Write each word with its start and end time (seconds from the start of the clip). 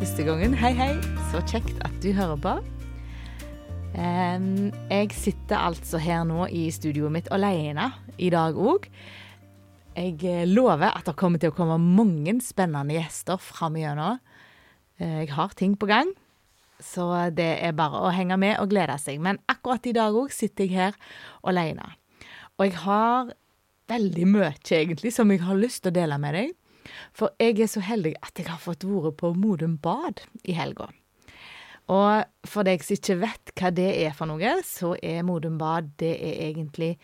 første 0.00 0.24
gangen, 0.26 0.54
hei, 0.56 0.72
hei. 0.76 0.94
Så 1.30 1.40
kjekt 1.48 1.78
at 1.86 1.94
du 2.04 2.10
hører 2.16 2.38
på. 2.40 2.54
Um, 3.96 4.68
jeg 4.90 5.14
sitter 5.16 5.56
altså 5.56 6.00
her 6.02 6.26
nå 6.28 6.48
i 6.52 6.66
studioet 6.74 7.14
mitt 7.14 7.30
alene 7.32 7.88
i 8.20 8.28
dag 8.32 8.58
òg. 8.58 8.88
Jeg 9.96 10.18
eh, 10.28 10.42
lover 10.44 10.90
at 10.90 11.06
det 11.08 11.14
kommer 11.16 11.40
til 11.40 11.48
å 11.48 11.56
komme 11.56 11.78
mange 11.80 12.34
spennende 12.44 12.98
gjester 12.98 13.40
fram 13.40 13.78
igjennom. 13.80 14.18
Eh, 15.00 15.22
Jeg 15.24 15.30
har 15.32 15.54
ting 15.56 15.78
på 15.80 15.88
gang, 15.88 16.10
så 16.76 17.30
det 17.32 17.48
er 17.64 17.72
bare 17.72 18.02
å 18.04 18.12
henge 18.12 18.36
med 18.36 18.58
og 18.60 18.68
glede 18.74 18.98
seg. 19.00 19.22
Men 19.24 19.40
akkurat 19.48 19.88
i 19.88 19.96
dag 19.96 20.12
òg 20.12 20.28
sitter 20.36 20.68
jeg 20.68 20.76
her 20.76 21.00
alene. 21.40 21.94
Og 22.58 22.68
jeg 22.68 22.76
har 22.84 23.32
veldig 23.88 24.28
mye, 24.28 24.52
egentlig, 24.68 25.14
som 25.16 25.32
jeg 25.32 25.40
har 25.46 25.56
lyst 25.56 25.86
til 25.86 25.94
å 25.94 25.96
dele 25.96 26.20
med 26.20 26.36
deg. 26.36 26.52
For 27.16 27.32
jeg 27.40 27.60
er 27.64 27.70
så 27.72 27.80
heldig 27.84 28.14
at 28.20 28.36
jeg 28.36 28.50
har 28.50 28.60
fått 28.60 28.84
vært 28.84 29.16
på 29.22 29.32
Modum 29.38 29.78
Bad 29.80 30.20
i 30.44 30.56
helga. 30.56 30.90
Og 31.92 32.48
for 32.50 32.66
deg 32.66 32.82
som 32.82 32.98
ikke 32.98 33.20
vet 33.22 33.52
hva 33.56 33.70
det 33.74 33.88
er 34.02 34.16
for 34.16 34.28
noe, 34.28 34.56
så 34.66 34.96
er 34.98 35.24
Modum 35.26 35.56
Bad 35.60 35.92
det 36.02 36.12
er 36.18 36.40
egentlig 36.48 36.96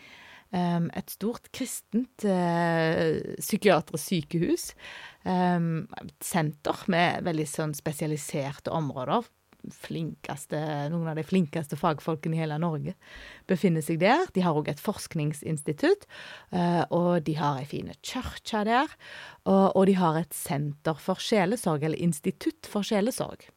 um, 0.51 0.89
et 0.93 1.13
stort 1.13 1.47
kristent 1.55 2.27
uh, 2.27 3.15
psykiatrisk 3.39 4.03
sykehus. 4.03 4.67
Um, 5.23 5.87
senter 6.21 6.83
med 6.91 7.23
veldig 7.25 7.47
sånn 7.49 7.77
spesialiserte 7.77 8.73
områder. 8.75 9.25
Flinkeste, 9.71 10.59
noen 10.91 11.07
av 11.11 11.15
de 11.15 11.23
flinkeste 11.23 11.77
fagfolkene 11.79 12.35
i 12.35 12.41
hele 12.41 12.57
Norge 12.59 12.95
befinner 13.49 13.85
seg 13.85 14.01
der. 14.01 14.25
De 14.35 14.43
har 14.43 14.57
òg 14.59 14.67
et 14.71 14.81
forskningsinstitutt, 14.83 16.07
eh, 16.51 16.83
og 16.91 17.23
de 17.27 17.37
har 17.39 17.61
ei 17.61 17.67
fin 17.69 17.91
kirke 18.03 18.63
der. 18.67 18.91
Og, 19.45 19.85
de 19.87 19.95
har 19.99 20.19
et 20.19 20.33
senter 20.35 20.99
for 20.99 21.19
sjelesorg, 21.19 21.83
eller 21.83 21.99
institutt 21.99 22.67
for 22.69 22.83
sjelesorg. 22.87 23.47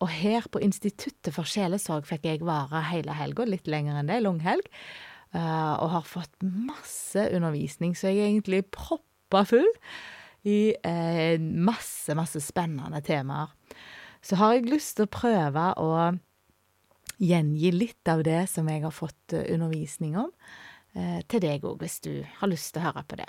Og 0.00 0.08
her 0.08 0.46
på 0.48 0.62
Instituttet 0.64 1.32
for 1.36 1.48
sjelesorg 1.48 2.06
fikk 2.08 2.24
jeg 2.28 2.44
være 2.46 2.86
hele 2.88 3.16
helga, 3.16 3.44
litt 3.44 3.68
lenger 3.68 4.00
enn 4.00 4.08
det, 4.08 4.22
langhelg. 4.24 4.64
eh, 5.32 5.74
og 5.78 5.90
har 5.92 6.08
fått 6.08 6.40
masse 6.42 7.28
undervisning, 7.30 7.94
så 7.94 8.08
jeg 8.10 8.18
er 8.18 8.30
egentlig 8.32 8.64
proppa 8.72 9.44
full 9.46 9.68
i 10.48 10.72
eh, 10.84 11.36
masse, 11.38 12.14
masse 12.16 12.40
spennende 12.42 13.02
temaer. 13.04 13.52
Så 14.22 14.36
har 14.36 14.54
jeg 14.54 14.68
lyst 14.68 14.96
til 14.98 15.08
å 15.08 15.12
prøve 15.12 15.66
å 15.80 15.92
gjengi 17.20 17.72
litt 17.74 18.08
av 18.08 18.22
det 18.24 18.46
som 18.50 18.68
jeg 18.68 18.84
har 18.84 18.94
fått 18.94 19.36
eh, 19.36 19.46
undervisning 19.54 20.16
om, 20.20 20.30
eh, 20.94 21.20
til 21.28 21.42
deg 21.44 21.64
òg, 21.64 21.78
hvis 21.82 22.00
du 22.04 22.12
har 22.40 22.50
lyst 22.50 22.74
til 22.74 22.82
å 22.82 22.90
høre 22.90 23.04
på 23.08 23.20
det. 23.20 23.28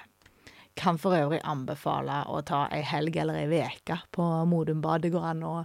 Kan 0.79 0.95
for 0.99 1.17
øvrig 1.17 1.41
anbefale 1.43 2.21
å 2.31 2.39
ta 2.47 2.63
ei 2.71 2.79
helg 2.87 3.17
eller 3.19 3.41
ei 3.41 3.49
veke 3.51 3.97
på 4.15 4.23
Modum 4.47 4.79
Bad. 4.83 5.03
Det 5.03 5.11
går 5.11 5.25
an 5.33 5.43
å 5.43 5.55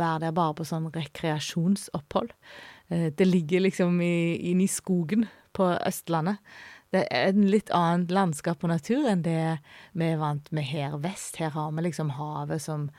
være 0.00 0.22
der 0.24 0.32
bare 0.36 0.56
på 0.56 0.64
sånn 0.64 0.88
rekreasjonsopphold. 0.94 2.32
Eh, 2.88 3.10
Det 3.12 3.28
ligger 3.28 3.66
liksom 3.66 4.00
inne 4.00 4.64
i 4.64 4.72
skogen 4.72 5.28
på 5.56 5.68
Østlandet. 5.84 6.38
Det 6.92 7.06
er 7.10 7.28
en 7.32 7.48
litt 7.50 7.70
annet 7.74 8.12
landskap 8.14 8.62
og 8.64 8.70
natur 8.70 9.08
enn 9.10 9.24
det 9.24 9.58
vi 9.92 10.04
er 10.06 10.20
vant 10.20 10.50
med 10.54 10.64
her 10.70 10.96
vest. 11.02 11.36
Her 11.36 11.50
har 11.50 11.72
vi 11.72 11.82
liksom 11.82 12.14
havet 12.16 12.62
som 12.62 12.90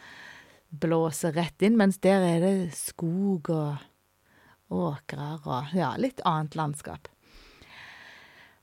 blåser 0.69 1.35
rett 1.37 1.61
inn, 1.61 1.77
mens 1.79 1.99
der 2.03 2.23
er 2.25 2.41
det 2.43 2.55
skog 2.75 3.51
og 3.53 4.73
åkrer 4.73 5.45
og 5.47 5.75
ja, 5.77 5.93
litt 5.99 6.21
annet 6.27 6.57
landskap. 6.59 7.07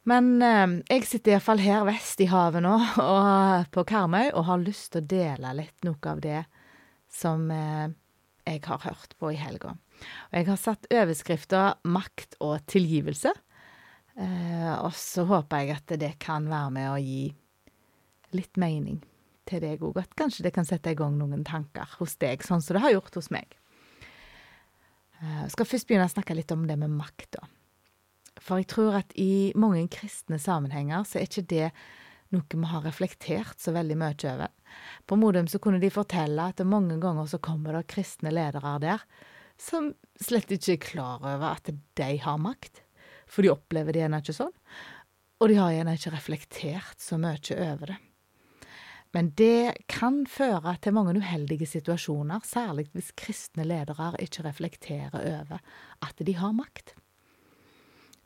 Men 0.05 0.37
eh, 0.45 0.81
jeg 0.93 1.07
sitter 1.09 1.35
iallfall 1.35 1.63
her 1.65 1.87
vest 1.89 2.21
i 2.21 2.29
havet 2.29 2.65
nå, 2.65 2.75
og 3.01 3.71
på 3.73 3.87
Karmøy, 3.89 4.35
og 4.35 4.49
har 4.51 4.65
lyst 4.65 4.93
til 4.93 5.05
å 5.05 5.11
dele 5.15 5.55
litt 5.63 5.87
noe 5.87 6.11
av 6.11 6.21
det 6.25 6.43
som 7.13 7.49
eh, 7.55 7.89
jeg 8.45 8.61
har 8.67 8.85
hørt 8.85 9.17
på 9.17 9.33
i 9.33 9.41
helga. 9.41 9.73
Og 10.29 10.37
jeg 10.37 10.49
har 10.51 10.61
satt 10.61 10.91
overskrifta 10.93 11.63
'Makt 11.87 12.37
og 12.45 12.67
tilgivelse', 12.69 13.33
eh, 14.21 14.75
og 14.77 14.93
så 14.99 15.25
håper 15.31 15.65
jeg 15.65 15.79
at 15.79 15.97
det 16.03 16.13
kan 16.21 16.51
være 16.53 16.77
med 16.77 16.91
å 16.93 17.01
gi 17.01 17.25
litt 18.35 18.61
mening 18.61 19.01
til 19.49 19.63
deg 19.65 19.83
òg, 19.85 19.99
at 20.03 20.15
kanskje 20.19 20.47
det 20.47 20.55
kan 20.57 20.67
sette 20.69 20.93
i 20.93 20.99
gang 20.99 21.19
noen 21.19 21.45
tanker 21.47 21.97
hos 21.99 22.17
deg, 22.23 22.45
sånn 22.45 22.63
som 22.65 22.79
det 22.79 22.85
har 22.85 22.95
gjort 22.97 23.19
hos 23.21 23.31
meg. 23.35 23.59
Jeg 25.25 25.53
skal 25.55 25.69
først 25.69 25.89
begynne 25.89 26.09
å 26.09 26.13
snakke 26.13 26.37
litt 26.37 26.53
om 26.53 26.67
det 26.69 26.77
med 26.81 26.93
makt, 26.93 27.39
da. 27.39 27.47
For 28.43 28.61
jeg 28.61 28.69
tror 28.73 28.99
at 28.99 29.13
i 29.21 29.53
mange 29.57 29.85
kristne 29.93 30.41
sammenhenger 30.43 31.05
så 31.07 31.21
er 31.21 31.29
ikke 31.29 31.47
det 31.53 31.69
noe 32.35 32.59
vi 32.59 32.67
har 32.67 32.83
reflektert 32.83 33.61
så 33.63 33.73
veldig 33.77 33.97
mye 34.01 34.17
over. 34.33 34.51
På 35.07 35.17
Modum 35.21 35.47
så 35.51 35.61
kunne 35.63 35.79
de 35.83 35.93
fortelle 35.93 36.49
at 36.51 36.63
mange 36.67 36.99
ganger 37.03 37.29
så 37.31 37.39
kommer 37.39 37.77
det 37.79 37.87
kristne 37.93 38.33
ledere 38.35 38.75
der 38.83 39.05
som 39.61 39.93
slett 40.19 40.51
ikke 40.51 40.73
er 40.75 40.83
klar 40.83 41.23
over 41.23 41.53
at 41.53 41.71
de 41.71 42.09
har 42.25 42.41
makt, 42.43 42.83
for 43.31 43.47
de 43.47 43.53
opplever 43.53 43.95
det 43.95 44.03
gjerne 44.03 44.19
ikke 44.23 44.35
sånn. 44.35 44.55
Og 45.43 45.51
de 45.51 45.59
har 45.61 45.75
gjerne 45.75 45.95
ikke 45.99 46.15
reflektert 46.15 47.03
så 47.03 47.19
mye 47.21 47.59
over 47.69 47.95
det. 47.95 48.01
Men 49.15 49.31
det 49.39 49.87
kan 49.91 50.25
føre 50.27 50.75
til 50.83 50.97
mange 50.97 51.15
uheldige 51.21 51.69
situasjoner, 51.71 52.43
særlig 52.43 52.89
hvis 52.93 53.13
kristne 53.19 53.67
ledere 53.67 54.11
ikke 54.23 54.43
reflekterer 54.49 55.15
over 55.15 55.63
at 56.03 56.19
de 56.27 56.35
har 56.35 56.55
makt. 56.57 56.97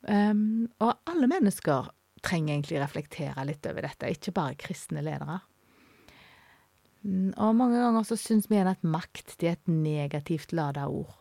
Um, 0.09 0.71
og 0.81 0.95
alle 1.11 1.29
mennesker 1.29 1.91
trenger 2.25 2.55
egentlig 2.55 2.81
reflektere 2.81 3.45
litt 3.47 3.67
over 3.69 3.85
dette, 3.85 4.11
ikke 4.11 4.35
bare 4.35 4.57
kristne 4.59 5.05
ledere. 5.05 5.43
Og 7.05 7.55
mange 7.55 7.79
ganger 7.79 8.07
så 8.09 8.17
syns 8.19 8.49
vi 8.49 8.57
igjen 8.57 8.73
at 8.73 8.87
makt 8.87 9.37
er 9.45 9.55
et 9.55 9.71
negativt 9.71 10.55
lada 10.57 10.89
ord. 10.91 11.15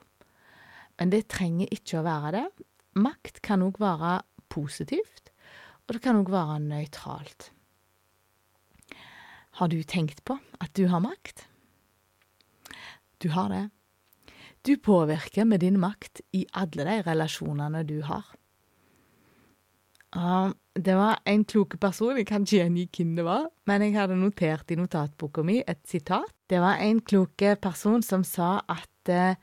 Men 0.98 1.12
det 1.14 1.28
trenger 1.30 1.70
ikke 1.74 2.00
å 2.00 2.08
være 2.08 2.32
det. 2.34 2.46
Makt 2.98 3.44
kan 3.46 3.62
òg 3.62 3.78
være 3.82 4.18
positivt, 4.50 5.30
og 5.86 5.94
det 5.94 6.02
kan 6.08 6.18
òg 6.18 6.32
være 6.34 6.58
nøytralt. 6.64 7.52
Har 9.58 9.72
du 9.74 9.80
tenkt 9.84 10.22
på 10.26 10.38
at 10.62 10.74
du 10.78 10.86
har 10.92 11.02
makt? 11.02 11.48
Du 13.18 13.32
har 13.34 13.50
det. 13.50 13.64
Du 14.62 14.76
påvirker 14.78 15.46
med 15.46 15.64
din 15.64 15.80
makt 15.82 16.22
i 16.38 16.44
alle 16.54 16.86
de 16.86 16.98
relasjonene 17.08 17.82
du 17.88 18.02
har. 18.06 18.26
Og 20.18 20.54
det 20.78 20.96
var 20.96 21.20
en 21.26 21.44
klok 21.46 21.76
person, 21.82 22.16
jeg 22.18 22.28
kan 22.30 22.46
ikke 22.46 22.62
gjengi 22.62 22.86
hvem 22.94 23.16
det 23.18 23.26
var, 23.26 23.48
men 23.68 23.84
jeg 23.84 23.98
hadde 23.98 24.18
notert 24.22 24.72
i 24.72 24.78
notatboka 24.78 25.44
mi 25.44 25.60
et 25.66 25.82
sitat. 25.90 26.30
Det 26.48 26.62
var 26.62 26.78
en 26.84 27.02
klok 27.02 27.44
person 27.62 28.06
som 28.06 28.24
sa 28.24 28.60
at 28.70 29.12
eh, 29.12 29.40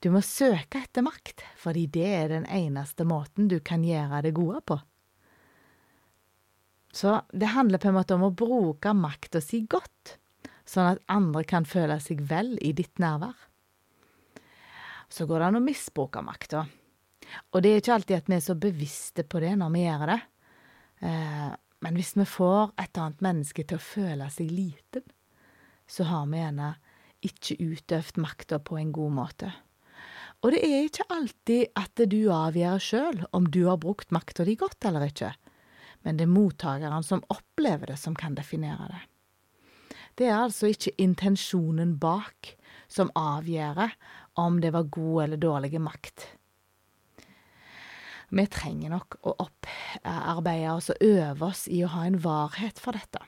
du 0.00 0.12
må 0.14 0.22
søke 0.22 0.84
etter 0.84 1.04
makt, 1.04 1.42
fordi 1.58 1.86
det 1.90 2.06
er 2.06 2.28
den 2.32 2.46
eneste 2.46 3.04
måten 3.08 3.50
du 3.50 3.58
kan 3.60 3.84
gjøre 3.84 4.22
det 4.28 4.36
gode 4.36 4.62
på. 4.62 4.78
Så 6.96 7.18
det 7.32 7.52
handler 7.52 7.82
på 7.82 7.90
en 7.90 7.98
måte 7.98 8.16
om 8.16 8.24
å 8.24 8.32
bruke 8.32 8.94
makta 8.96 9.42
si 9.44 9.66
godt, 9.68 10.16
sånn 10.64 10.94
at 10.94 11.02
andre 11.12 11.44
kan 11.44 11.68
føle 11.68 11.98
seg 12.00 12.22
vel 12.30 12.54
i 12.64 12.72
ditt 12.76 12.96
nærvær. 13.02 13.36
Så 15.12 15.26
går 15.28 15.42
det 15.42 15.50
an 15.50 15.60
å 15.60 15.66
misbruke 15.66 16.22
makta. 16.24 16.64
Og 17.52 17.62
det 17.62 17.70
er 17.70 17.82
ikke 17.82 17.94
alltid 17.98 18.16
at 18.16 18.30
vi 18.30 18.38
er 18.38 18.46
så 18.46 18.56
bevisste 18.58 19.26
på 19.28 19.42
det 19.42 19.52
når 19.60 19.74
vi 19.74 19.84
gjør 19.84 20.06
det. 20.10 20.18
Eh, 21.04 21.52
men 21.84 21.98
hvis 22.00 22.14
vi 22.16 22.26
får 22.26 22.72
et 22.80 22.98
annet 22.98 23.22
menneske 23.22 23.66
til 23.66 23.78
å 23.78 23.86
føle 23.86 24.30
seg 24.32 24.50
liten, 24.50 25.04
så 25.86 26.06
har 26.08 26.26
vi 26.30 26.40
gjerne 26.40 26.72
ikke 27.26 27.58
utøvd 27.60 28.20
makta 28.22 28.58
på 28.64 28.78
en 28.80 28.92
god 28.94 29.16
måte. 29.20 29.52
Og 30.44 30.52
det 30.52 30.62
er 30.64 30.86
ikke 30.86 31.06
alltid 31.12 31.76
at 31.78 32.02
du 32.10 32.20
avgjør 32.32 32.82
sjøl 32.82 33.22
om 33.36 33.46
du 33.52 33.66
har 33.68 33.80
brukt 33.82 34.12
makta 34.14 34.44
di 34.48 34.56
godt 34.58 34.88
eller 34.88 35.08
ikke, 35.08 35.32
men 36.06 36.18
det 36.18 36.28
er 36.28 36.30
mottakeren 36.30 37.02
som 37.02 37.24
opplever 37.34 37.90
det, 37.90 37.98
som 37.98 38.14
kan 38.14 38.36
definere 38.38 38.86
det. 38.92 39.02
Det 40.16 40.28
er 40.30 40.38
altså 40.38 40.70
ikke 40.70 40.94
intensjonen 41.02 41.96
bak 42.00 42.54
som 42.88 43.10
avgjør 43.18 43.90
om 44.38 44.60
det 44.62 44.70
var 44.72 44.86
god 44.94 45.24
eller 45.24 45.40
dårlig 45.42 45.80
makt. 45.82 46.28
Vi 48.28 48.44
trenger 48.50 48.94
nok 48.94 49.18
å 49.26 49.34
opparbeide 49.44 50.76
oss 50.78 50.92
og 50.94 51.02
øve 51.04 51.50
oss 51.50 51.66
i 51.66 51.82
å 51.84 51.90
ha 51.92 52.06
en 52.06 52.18
varhet 52.22 52.78
for 52.82 52.96
dette. 52.96 53.20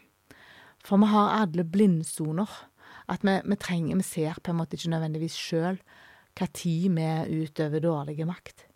For 0.87 1.03
vi 1.03 1.11
har 1.11 1.35
alle 1.43 1.67
blindsoner. 1.67 2.51
At 3.09 3.25
vi, 3.25 3.39
vi 3.45 3.57
trenger 3.57 3.97
Vi 3.97 4.05
ser 4.05 4.39
på 4.43 4.53
en 4.53 4.59
måte 4.61 4.77
ikke 4.77 4.93
nødvendigvis 4.93 5.37
sjøl 5.37 5.79
hva 6.39 6.47
tid 6.55 6.93
vi 6.95 7.43
utøver 7.43 7.83
dårlig 7.83 8.27
makt. 8.29 8.67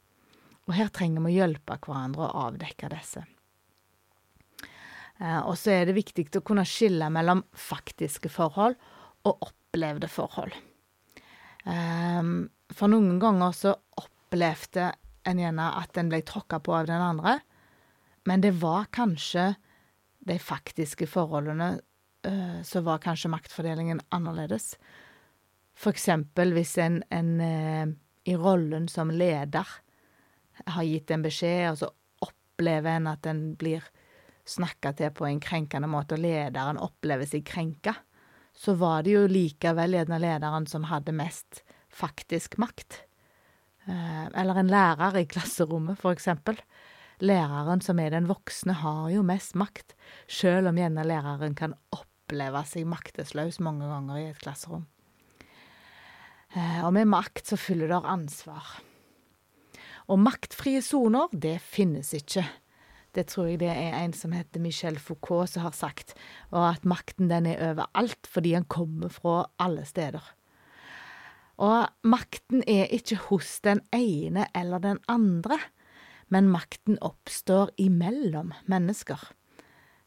Og 0.67 0.75
her 0.75 0.91
trenger 0.91 1.23
vi 1.23 1.35
å 1.35 1.43
hjelpe 1.43 1.79
hverandre 1.85 2.27
å 2.27 2.47
avdekke 2.49 2.91
disse. 2.91 3.25
Eh, 5.23 5.41
og 5.47 5.55
så 5.59 5.77
er 5.77 5.87
det 5.89 5.97
viktig 5.97 6.27
å 6.39 6.45
kunne 6.45 6.67
skille 6.69 7.09
mellom 7.15 7.45
faktiske 7.55 8.31
forhold 8.33 8.77
og 9.29 9.49
opplevde 9.49 10.11
forhold. 10.11 10.55
Um, 11.63 12.51
for 12.75 12.91
noen 12.91 13.21
ganger 13.23 13.55
så 13.55 13.77
opplevde 14.01 14.89
en 15.29 15.39
gjerne 15.39 15.69
at 15.79 15.99
en 16.01 16.11
ble 16.11 16.19
tråkka 16.27 16.59
på 16.65 16.75
av 16.75 16.89
den 16.91 17.05
andre, 17.05 17.37
men 18.27 18.43
det 18.43 18.57
var 18.59 18.89
kanskje 18.95 19.53
de 20.27 20.39
faktiske 20.43 21.07
forholdene 21.11 21.69
eh, 22.27 22.59
så 22.67 22.83
var 22.87 23.03
kanskje 23.03 23.31
maktfordelingen 23.31 24.03
annerledes. 24.15 24.77
For 25.75 25.95
eksempel 25.95 26.55
hvis 26.55 26.77
en, 26.83 27.01
en 27.11 27.33
eh, 27.43 27.95
i 28.31 28.37
rollen 28.39 28.87
som 28.91 29.11
leder 29.11 29.67
har 30.67 30.87
gitt 30.87 31.11
en 31.11 31.25
beskjed, 31.25 31.73
og 31.73 31.81
så 31.81 31.91
opplever 32.23 32.99
en 32.99 33.11
at 33.11 33.27
en 33.27 33.43
blir 33.59 33.87
snakka 34.49 34.93
til 34.99 35.13
på 35.15 35.27
en 35.29 35.41
krenkende 35.43 35.91
måte, 35.91 36.17
og 36.17 36.25
lederen 36.25 36.81
opplever 36.83 37.29
seg 37.29 37.45
krenka, 37.47 37.95
så 38.53 38.75
var 38.77 39.05
det 39.05 39.15
jo 39.15 39.27
likevel 39.31 39.97
gjerne 39.97 40.21
lederen 40.21 40.67
som 40.69 40.89
hadde 40.91 41.15
mest 41.17 41.63
faktisk 41.93 42.59
makt. 42.61 43.03
Eh, 43.89 44.27
eller 44.39 44.61
en 44.61 44.71
lærer 44.73 45.23
i 45.23 45.29
klasserommet, 45.29 45.99
for 46.01 46.15
eksempel. 46.15 46.59
Læreren 47.23 47.83
som 47.85 48.01
er 48.03 48.13
den 48.15 48.29
voksne, 48.31 48.77
har 48.83 49.11
jo 49.13 49.23
mest 49.27 49.57
makt, 49.59 49.95
sjøl 50.27 50.69
om 50.71 50.79
gjerne 50.79 51.05
læreren 51.07 51.55
kan 51.59 51.77
oppleve 51.95 52.65
seg 52.67 52.89
maktesløs 52.91 53.61
mange 53.63 53.87
ganger 53.89 54.19
i 54.19 54.31
et 54.31 54.41
klasserom. 54.43 54.89
Eh, 56.53 56.81
og 56.85 56.93
med 56.97 57.09
makt 57.09 57.53
så 57.53 57.57
følger 57.57 57.95
det 57.95 58.03
ansvar. 58.05 58.81
Og 60.11 60.19
maktfrie 60.21 60.83
soner, 60.85 61.31
det 61.33 61.61
finnes 61.63 62.11
ikke. 62.17 62.45
Det 63.13 63.27
tror 63.29 63.51
jeg 63.51 63.61
det 63.61 63.73
er 63.73 63.99
en 63.99 64.15
som 64.17 64.33
heter 64.33 64.63
Michel 64.65 64.97
Foucault 64.97 65.53
som 65.53 65.67
har 65.67 65.75
sagt, 65.77 66.15
og 66.51 66.65
at 66.71 66.87
makten 66.89 67.29
den 67.29 67.49
er 67.51 67.61
overalt 67.73 68.29
fordi 68.31 68.55
den 68.57 68.69
kommer 68.73 69.13
fra 69.13 69.43
alle 69.61 69.85
steder. 69.89 70.25
Og 71.63 72.09
makten 72.09 72.65
er 72.67 72.89
ikke 72.95 73.21
hos 73.29 73.59
den 73.65 73.83
ene 73.93 74.49
eller 74.57 74.81
den 74.81 74.99
andre, 75.13 75.61
men 76.33 76.49
makten 76.49 76.97
oppstår 77.05 77.75
imellom 77.77 78.55
mennesker. 78.73 79.21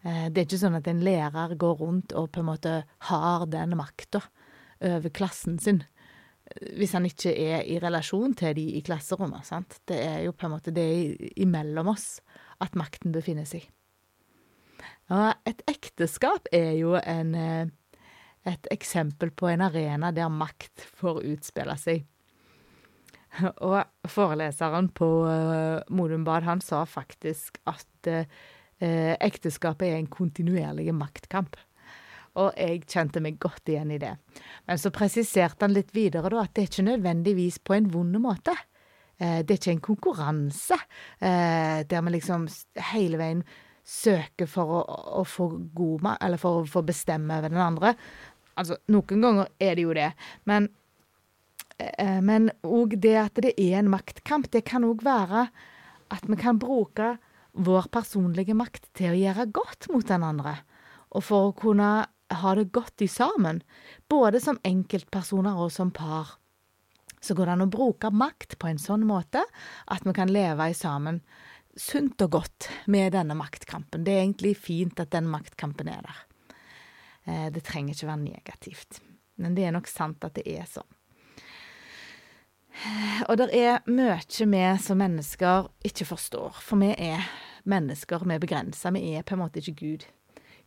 Eh, 0.02 0.28
det 0.34 0.42
er 0.42 0.48
ikke 0.48 0.64
sånn 0.66 0.80
at 0.80 0.90
en 0.90 1.04
lærer 1.06 1.54
går 1.62 1.78
rundt 1.84 2.16
og 2.18 2.32
på 2.34 2.42
en 2.42 2.50
måte 2.50 2.80
har 3.12 3.46
den 3.52 3.78
makta 3.78 4.24
over 4.82 5.14
klassen 5.14 5.60
sin, 5.62 5.84
hvis 6.76 6.94
han 6.94 7.06
ikke 7.08 7.32
er 7.32 7.64
i 7.66 7.78
relasjon 7.82 8.36
til 8.38 8.58
de 8.58 8.66
i 8.78 8.82
klasserommet. 8.86 9.46
sant? 9.48 9.80
Det 9.88 9.98
er 10.02 10.20
jo 10.26 10.34
på 10.34 10.46
en 10.46 10.54
måte 10.58 10.74
det 10.74 10.90
imellom 11.42 11.94
oss 11.94 12.20
at 12.64 12.78
makten 12.80 13.16
befinner 13.16 13.48
seg. 13.50 13.68
Og 15.14 15.50
et 15.50 15.62
ekteskap 15.70 16.50
er 16.56 16.74
jo 16.80 16.96
en, 16.98 17.36
eh, 17.36 17.68
et 18.46 18.68
eksempel 18.74 19.32
på 19.32 19.50
en 19.52 19.62
arena 19.62 20.12
der 20.12 20.30
makt 20.30 20.86
får 20.98 21.22
utspille 21.24 21.78
seg. 21.82 22.06
Og 23.68 23.82
foreleseren 24.08 24.90
på 24.96 25.08
uh, 25.28 25.82
Modum 25.90 26.24
Bad, 26.24 26.46
han 26.48 26.62
sa 26.64 26.86
faktisk 26.88 27.60
at 27.68 28.08
uh, 28.08 28.24
ekteskapet 29.20 29.90
er 29.90 29.98
en 30.00 30.08
kontinuerlig 30.12 30.94
maktkamp. 30.96 31.58
Og 32.40 32.52
jeg 32.60 32.86
kjente 32.88 33.22
meg 33.24 33.38
godt 33.40 33.72
igjen 33.72 33.92
i 33.96 34.00
det. 34.00 34.14
Men 34.68 34.80
så 34.80 34.92
presiserte 34.96 35.68
han 35.68 35.76
litt 35.76 35.94
videre 35.96 36.32
da, 36.32 36.44
at 36.44 36.56
det 36.56 36.64
er 36.64 36.72
ikke 36.72 36.88
nødvendigvis 36.90 37.60
på 37.64 37.78
en 37.78 37.92
vond 37.92 38.20
måte. 38.24 38.56
Eh, 39.18 39.42
det 39.46 39.54
er 39.54 39.60
ikke 39.60 39.76
en 39.76 39.86
konkurranse 39.90 40.78
eh, 41.24 41.84
der 41.88 42.02
vi 42.04 42.16
liksom 42.18 42.48
hele 42.92 43.20
veien 43.22 43.44
søker 43.86 44.50
for 44.50 44.80
å, 44.80 44.82
å 45.22 45.24
få 45.28 45.50
god 45.78 46.08
mat, 46.08 46.24
eller 46.26 46.42
for 46.42 46.62
å 46.62 46.70
få 46.70 46.84
bestemme 46.88 47.38
over 47.38 47.54
den 47.54 47.62
andre. 47.62 47.94
Altså, 48.60 48.80
noen 48.92 49.24
ganger 49.24 49.52
er 49.62 49.78
det 49.78 49.86
jo 49.86 49.96
det, 49.96 50.10
men 50.50 50.68
eh, 51.78 52.20
men 52.24 52.50
òg 52.66 52.98
det 53.04 53.16
at 53.22 53.44
det 53.46 53.54
er 53.62 53.80
en 53.80 53.94
maktkamp, 53.94 54.50
det 54.52 54.66
kan 54.68 54.88
òg 54.88 55.06
være 55.06 55.48
at 56.14 56.28
vi 56.28 56.40
kan 56.40 56.60
bruke 56.60 57.16
vår 57.56 57.88
personlige 57.94 58.56
makt 58.58 58.90
til 58.98 59.14
å 59.14 59.20
gjøre 59.20 59.52
godt 59.56 59.88
mot 59.94 60.08
den 60.08 60.26
andre, 60.28 60.58
og 61.16 61.24
for 61.24 61.52
å 61.52 61.56
kunne 61.56 61.92
ha 62.36 62.56
det 62.58 62.72
godt 62.76 63.04
i 63.06 63.08
sammen, 63.08 63.62
både 64.12 64.42
som 64.44 64.60
enkeltpersoner 64.66 65.56
og 65.62 65.72
som 65.72 65.94
par 65.94 66.36
så 67.26 67.34
går 67.34 67.50
det 67.50 67.56
an 67.56 67.66
å 67.66 67.72
bruke 67.74 68.12
makt 68.14 68.58
på 68.62 68.70
en 68.70 68.82
sånn 68.82 69.06
måte 69.08 69.42
at 69.92 70.06
vi 70.06 70.14
kan 70.16 70.32
leve 70.32 70.70
sammen 70.78 71.22
sunt 71.76 72.22
og 72.24 72.38
godt 72.38 72.70
med 72.92 73.16
denne 73.16 73.36
maktkampen. 73.36 74.06
Det 74.06 74.14
er 74.14 74.24
egentlig 74.24 74.56
fint 74.58 75.00
at 75.02 75.12
den 75.12 75.28
maktkampen 75.32 75.90
er 75.92 76.06
der. 76.06 76.22
Eh, 77.26 77.48
det 77.52 77.66
trenger 77.68 77.96
ikke 77.96 78.12
være 78.12 78.24
negativt. 78.24 79.02
Men 79.42 79.58
det 79.58 79.66
er 79.66 79.76
nok 79.76 79.90
sant 79.92 80.24
at 80.24 80.38
det 80.38 80.46
er 80.48 80.70
sånn. 80.70 80.88
Og 83.30 83.38
det 83.40 83.50
er 83.56 83.84
mye 83.88 84.20
vi 84.52 84.64
som 84.84 85.00
mennesker 85.00 85.70
ikke 85.88 86.08
forstår, 86.10 86.58
for 86.60 86.80
vi 86.82 86.92
er 86.92 87.24
mennesker, 87.64 88.26
vi 88.28 88.36
er 88.36 88.44
begrensa, 88.44 88.92
vi 88.92 89.16
er 89.16 89.24
på 89.24 89.36
en 89.36 89.42
måte 89.46 89.62
ikke 89.62 89.80
Gud. 89.80 90.06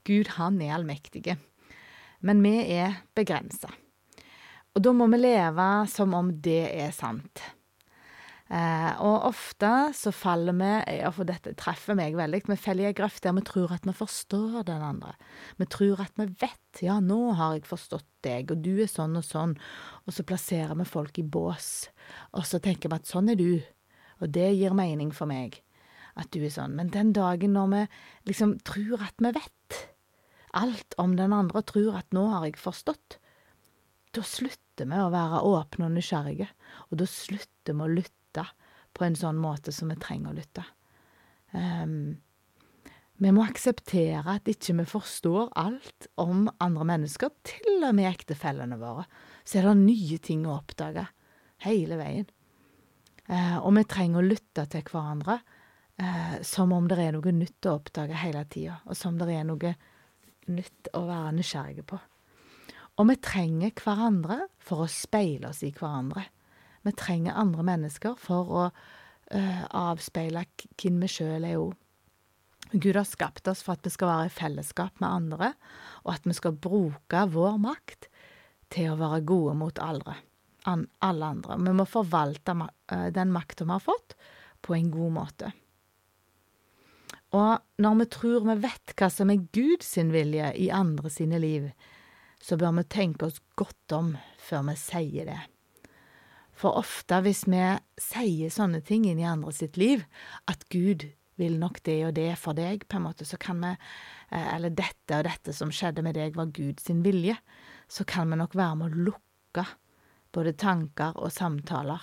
Gud, 0.08 0.32
han 0.38 0.61
er 0.64 0.75
allmektige. 0.78 1.37
Men 2.25 2.40
vi 2.43 2.54
er 2.75 3.02
begrensa. 3.14 3.70
Og 4.78 4.82
da 4.86 4.92
må 4.94 5.08
vi 5.10 5.19
leve 5.19 5.69
som 5.90 6.12
om 6.14 6.28
det 6.38 6.69
er 6.70 6.92
sant. 6.94 7.40
Eh, 8.48 8.92
og 9.02 9.26
ofte 9.26 9.69
så 9.92 10.12
faller 10.14 10.54
vi, 10.54 10.69
for 11.12 11.26
dette 11.26 11.50
treffer 11.58 11.96
meg 11.98 12.14
veldig, 12.16 12.44
vi 12.46 12.56
faller 12.56 12.86
i 12.86 12.88
ei 12.92 12.96
grøft 12.96 13.25
der 13.26 13.34
vi 13.36 13.42
tror 13.44 13.75
at 13.75 13.88
vi 13.88 13.92
forstår 13.98 14.62
den 14.69 14.84
andre. 14.86 15.16
Vi 15.58 15.66
tror 15.69 16.04
at 16.04 16.14
vi 16.16 16.28
vet, 16.30 16.80
ja, 16.80 17.00
nå 17.02 17.34
har 17.36 17.56
jeg 17.56 17.66
forstått 17.66 18.06
deg, 18.25 18.54
og 18.54 18.62
du 18.62 18.78
er 18.78 18.88
sånn 18.88 19.19
og 19.19 19.26
sånn, 19.26 19.56
og 20.06 20.14
så 20.14 20.25
plasserer 20.30 20.78
vi 20.78 20.86
folk 20.86 21.19
i 21.19 21.26
bås, 21.26 21.88
og 22.38 22.46
så 22.46 22.62
tenker 22.62 22.94
vi 22.94 23.00
at 23.02 23.10
sånn 23.10 23.34
er 23.34 23.40
du, 23.42 23.58
og 24.22 24.30
det 24.38 24.46
gir 24.54 24.78
mening 24.78 25.10
for 25.10 25.26
meg, 25.26 25.58
at 26.14 26.30
du 26.30 26.38
er 26.38 26.54
sånn. 26.54 26.78
Men 26.78 26.94
den 26.94 27.10
dagen 27.19 27.58
når 27.58 27.75
vi 27.75 27.82
liksom 28.30 28.54
tror 28.62 29.02
at 29.10 29.19
vi 29.19 29.34
vet 29.34 29.82
alt 30.56 30.96
om 31.02 31.19
den 31.19 31.34
andre, 31.34 31.60
og 31.60 31.69
tror 31.75 31.98
at 31.98 32.16
nå 32.16 32.28
har 32.30 32.46
jeg 32.46 32.62
forstått, 32.62 33.19
da 34.16 34.25
slutter 34.25 34.68
vi 34.86 35.00
å 35.02 35.10
være 35.12 35.42
åpne 35.48 35.88
og 35.88 35.96
nysgjerrige, 35.96 36.48
og 36.88 37.00
da 37.00 37.08
slutter 37.10 37.75
vi 37.75 37.84
å 37.84 37.92
lytte 37.98 38.44
på 38.94 39.06
en 39.06 39.19
sånn 39.19 39.38
måte 39.40 39.75
som 39.75 39.90
vi 39.90 39.98
trenger 40.00 40.32
å 40.32 40.38
lytte. 40.38 40.64
Um, 41.52 42.19
vi 43.19 43.30
må 43.34 43.42
akseptere 43.42 44.36
at 44.36 44.48
ikke 44.50 44.76
vi 44.78 44.86
forstår 44.86 45.50
alt 45.58 46.06
om 46.22 46.46
andre 46.62 46.86
mennesker, 46.92 47.32
til 47.42 47.82
og 47.82 47.96
med 47.98 48.10
ektefellene 48.12 48.78
våre. 48.78 49.08
Så 49.42 49.58
er 49.58 49.66
det 49.66 49.78
nye 49.80 50.18
ting 50.23 50.44
å 50.47 50.58
oppdage 50.61 51.08
hele 51.66 51.99
veien. 51.99 52.28
Uh, 53.28 53.58
og 53.58 53.73
vi 53.76 53.87
trenger 53.90 54.23
å 54.23 54.28
lytte 54.28 54.64
til 54.70 54.87
hverandre 54.87 55.40
uh, 55.42 56.37
som 56.47 56.73
om 56.73 56.87
det 56.88 57.00
er 57.02 57.16
noe 57.16 57.35
nytt 57.35 57.68
å 57.68 57.75
oppdage 57.80 58.23
hele 58.23 58.44
tida, 58.49 58.78
og 58.87 58.97
som 58.97 59.18
det 59.20 59.32
er 59.35 59.49
noe 59.49 59.75
nytt 60.49 60.92
å 60.97 61.02
være 61.08 61.35
nysgjerrige 61.37 61.85
på. 61.90 61.99
Og 62.99 63.07
vi 63.07 63.14
trenger 63.23 63.75
hverandre 63.78 64.40
for 64.59 64.85
å 64.85 64.90
speile 64.90 65.52
oss 65.52 65.62
i 65.62 65.71
hverandre. 65.75 66.25
Vi 66.87 66.95
trenger 66.99 67.38
andre 67.38 67.64
mennesker 67.67 68.17
for 68.19 68.50
å 68.50 68.64
uh, 68.69 69.64
avspeile 69.76 70.45
hvem 70.81 70.99
vi 71.05 71.11
sjøl 71.12 71.47
er 71.47 71.61
òg. 71.61 71.76
Gud 72.75 72.99
har 72.99 73.07
skapt 73.09 73.49
oss 73.49 73.62
for 73.64 73.78
at 73.78 73.87
vi 73.87 73.93
skal 73.95 74.11
være 74.11 74.28
i 74.28 74.35
fellesskap 74.35 74.99
med 75.00 75.09
andre, 75.09 75.52
og 76.05 76.11
at 76.19 76.26
vi 76.28 76.35
skal 76.37 76.59
bruke 76.59 77.23
vår 77.33 77.57
makt 77.62 78.11
til 78.75 78.90
å 78.93 78.99
være 79.00 79.23
gode 79.28 79.55
mot 79.57 79.78
alle, 79.81 80.19
alle 80.69 81.31
andre. 81.31 81.57
Vi 81.64 81.76
må 81.78 81.87
forvalte 81.88 82.57
uh, 82.59 83.09
den 83.14 83.33
makta 83.33 83.64
vi 83.64 83.75
har 83.76 83.85
fått, 83.85 84.19
på 84.61 84.75
en 84.75 84.90
god 84.90 85.14
måte. 85.14 85.52
Og 87.37 87.61
når 87.78 88.00
vi 88.00 88.09
tror 88.11 88.47
vi 88.49 88.57
vet 88.64 88.95
hva 88.99 89.09
som 89.12 89.31
er 89.31 89.47
Guds 89.55 89.93
vilje 90.11 90.50
i 90.59 90.71
andre 90.75 91.12
sine 91.12 91.38
liv, 91.40 91.69
så 92.42 92.59
bør 92.59 92.78
vi 92.78 92.88
tenke 92.90 93.28
oss 93.28 93.40
godt 93.59 93.95
om 93.97 94.12
før 94.42 94.66
vi 94.71 94.76
sier 94.80 95.28
det. 95.28 95.40
For 96.59 96.78
ofte 96.80 97.21
hvis 97.23 97.45
vi 97.47 97.62
sier 98.02 98.50
sånne 98.50 98.80
ting 98.87 99.07
inn 99.07 99.21
i 99.23 99.28
andre 99.28 99.52
sitt 99.54 99.78
liv, 99.78 100.02
at 100.50 100.64
Gud 100.73 101.07
vil 101.38 101.54
nok 101.61 101.78
det 101.87 102.00
og 102.09 102.16
det 102.16 102.33
for 102.40 102.59
deg, 102.59 102.83
på 102.90 102.99
en 102.99 103.07
måte, 103.07 103.26
så 103.28 103.38
kan 103.38 103.61
vi 103.62 103.71
eh, 103.71 104.49
Eller 104.57 104.75
dette 104.75 105.21
og 105.21 105.28
dette 105.28 105.54
som 105.54 105.71
skjedde 105.71 106.02
med 106.02 106.18
deg, 106.18 106.35
var 106.35 106.50
Guds 106.50 106.90
vilje. 106.90 107.37
Så 107.88 108.04
kan 108.04 108.30
vi 108.30 108.40
nok 108.40 108.57
være 108.59 108.80
med 108.80 108.90
å 108.90 109.04
lukke 109.11 109.66
både 110.35 110.57
tanker 110.59 111.14
og 111.16 111.33
samtaler, 111.33 112.02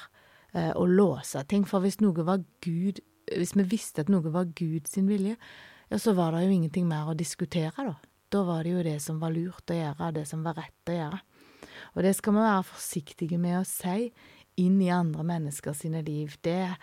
eh, 0.54 0.72
og 0.72 0.88
låse 0.88 1.44
ting. 1.52 1.68
For 1.68 1.84
hvis 1.84 2.00
noe 2.00 2.26
var 2.26 2.44
Gud 2.64 3.04
Hvis 3.26 3.56
vi 3.58 3.64
visste 3.66 4.04
at 4.04 4.10
noe 4.14 4.30
var 4.30 4.46
Guds 4.54 4.92
vilje, 5.02 5.34
ja, 5.90 5.98
så 5.98 6.14
var 6.14 6.36
det 6.36 6.44
jo 6.46 6.52
ingenting 6.54 6.86
mer 6.86 7.10
å 7.10 7.16
diskutere, 7.18 7.74
da. 7.74 7.96
Da 8.34 8.42
var 8.48 8.66
det 8.66 8.74
jo 8.74 8.84
det 8.86 9.00
som 9.04 9.20
var 9.22 9.34
lurt 9.36 9.72
å 9.72 9.78
gjøre, 9.78 10.14
det 10.16 10.26
som 10.30 10.44
var 10.46 10.58
rett 10.60 10.92
å 10.92 10.98
gjøre. 10.98 11.22
Og 11.96 12.04
det 12.04 12.16
skal 12.18 12.36
vi 12.36 12.44
være 12.44 12.68
forsiktige 12.68 13.40
med 13.40 13.60
å 13.60 13.68
si 13.68 14.10
inn 14.62 14.78
i 14.84 14.92
andre 14.94 15.24
mennesker 15.28 15.76
sine 15.76 16.02
liv. 16.06 16.36
Det 16.44 16.76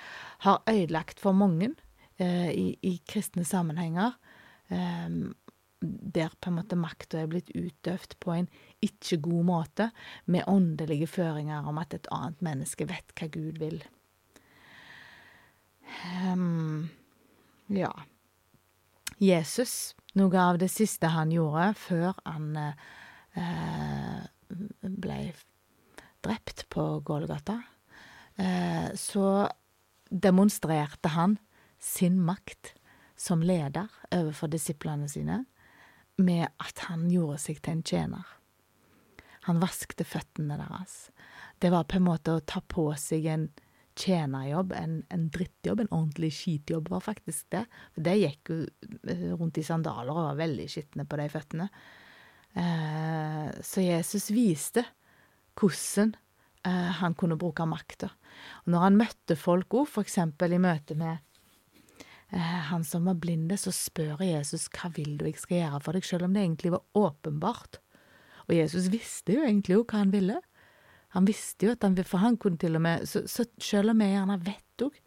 har 0.46 0.64
ødelagt 0.68 1.20
for 1.22 1.37
mange 1.37 1.72
eh, 2.20 2.50
i, 2.50 2.66
i, 2.84 2.96
kristne 3.08 3.44
sammenhenger, 3.49 4.16
eh, 4.72 5.08
der 5.82 6.34
på 6.38 6.50
en 6.50 6.58
måte 6.61 6.78
makta 6.78 7.22
er 7.22 7.30
blitt 7.32 7.50
utøvd 7.56 8.14
på 8.22 8.37
en 8.37 8.46
ikke 8.84 9.18
god 9.25 9.49
måte, 9.49 9.88
med 10.30 10.46
åndelige 10.46 11.11
føringer 11.11 11.66
om 11.68 11.80
at 11.82 11.96
et 11.96 12.06
annet 12.14 12.44
menneske 12.44 12.87
vet 12.88 13.14
hva 13.18 13.28
Gud 13.32 13.58
vil. 13.62 13.82
Um, 16.32 16.88
ja. 17.68 17.90
Jesus 19.18 19.92
Noe 20.19 20.40
av 20.40 20.59
det 20.61 20.69
siste 20.69 21.09
han 21.14 21.33
gjorde 21.33 21.71
før 21.81 22.19
han 22.26 22.50
eh, 22.61 24.25
ble 24.83 25.19
drept 26.23 26.66
på 26.73 26.85
Gålgata, 27.07 27.57
eh, 28.37 28.92
så 28.95 29.49
demonstrerte 30.12 31.14
han 31.16 31.38
sin 31.81 32.21
makt 32.21 32.75
som 33.16 33.42
leder 33.42 33.88
overfor 34.12 34.52
disiplene 34.52 35.09
sine 35.09 35.45
med 36.21 36.49
at 36.61 36.85
han 36.90 37.09
gjorde 37.11 37.40
seg 37.40 37.62
til 37.62 37.78
en 37.78 37.85
tjener. 37.87 38.26
Han 39.49 39.62
vaskte 39.62 40.04
føttene 40.07 40.59
deres. 40.61 41.11
Det 41.59 41.73
var 41.73 41.88
på 41.88 41.99
en 41.99 42.07
måte 42.07 42.37
å 42.37 42.45
ta 42.45 42.61
på 42.61 42.90
seg 43.00 43.26
en 43.33 43.49
tjenerjobb, 43.99 44.72
en, 44.76 45.00
en 45.12 45.28
drittjobb, 45.32 45.82
en 45.82 45.92
ordentlig 45.92 46.32
skitjobb 46.37 46.90
var 46.92 47.04
faktisk 47.04 47.50
det. 47.54 47.64
For 47.94 48.06
det 48.06 48.16
gikk 48.20 48.52
jo 48.52 48.58
eh, 49.08 49.28
rundt 49.37 49.61
i 49.61 49.66
sandaler 49.66 50.12
og 50.12 50.28
var 50.30 50.40
veldig 50.40 50.68
skitne 50.70 51.06
på 51.08 51.18
de 51.20 51.28
føttene. 51.32 51.68
Eh, 52.52 53.49
så 53.64 53.84
Jesus 53.84 54.30
viste 54.32 54.84
hvordan 55.58 56.14
eh, 56.68 56.90
han 57.02 57.16
kunne 57.18 57.38
bruke 57.40 57.66
makta. 57.68 58.12
Når 58.70 58.87
han 58.87 58.99
møtte 59.00 59.37
folk 59.38 59.76
òg, 59.82 60.00
eksempel 60.02 60.56
i 60.56 60.62
møte 60.62 60.99
med 60.99 61.20
han 62.32 62.80
som 62.88 63.04
var 63.04 63.18
blinde, 63.20 63.58
så 63.61 63.68
spør 63.76 64.22
Jesus 64.25 64.70
hva 64.72 64.88
vil 64.96 65.18
du 65.20 65.26
jeg 65.26 65.37
skal 65.37 65.58
gjøre 65.58 65.80
for 65.84 65.99
deg, 65.99 66.06
selv 66.08 66.25
om 66.25 66.32
det 66.32 66.40
egentlig 66.40 66.70
var 66.72 66.87
åpenbart. 66.96 67.76
Og 68.49 68.54
Jesus 68.56 68.88
visste 68.88 69.37
jo 69.37 69.42
egentlig 69.44 69.76
jo 69.76 69.82
hva 69.84 70.00
han 70.00 70.14
ville. 70.14 70.38
Han 71.12 71.26
visste 71.28 71.69
jo 71.69 71.75
at 71.75 71.85
han 71.85 71.97
For 72.09 72.23
han 72.23 72.38
kunne 72.40 72.61
til 72.61 72.78
og 72.78 72.85
med 72.85 73.07
Så, 73.09 73.25
så 73.28 73.45
selv 73.61 73.92
om 73.92 74.00
jeg 74.00 74.14
gjerne 74.16 74.38
vet 74.47 74.87
òg 74.87 75.00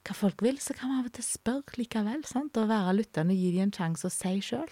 hva 0.00 0.14
folk 0.16 0.40
vil, 0.40 0.56
så 0.56 0.72
kan 0.72 0.88
vi 0.88 0.96
av 0.96 1.08
og 1.10 1.12
til 1.12 1.24
spørre 1.26 1.76
likevel, 1.76 2.22
sant, 2.24 2.56
og 2.56 2.70
være 2.70 2.94
lyttende 2.96 3.34
og 3.34 3.42
gi 3.42 3.50
dem 3.52 3.66
en 3.66 3.74
sjanse 3.76 4.08
å 4.08 4.14
si 4.14 4.30
sjøl. 4.40 4.70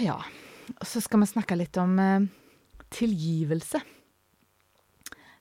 Ja, 0.00 0.16
og 0.72 0.86
så 0.88 1.02
skal 1.04 1.20
vi 1.20 1.28
snakke 1.28 1.58
litt 1.60 1.76
om 1.76 1.98
eh, 2.00 2.24
tilgivelse. 2.96 3.82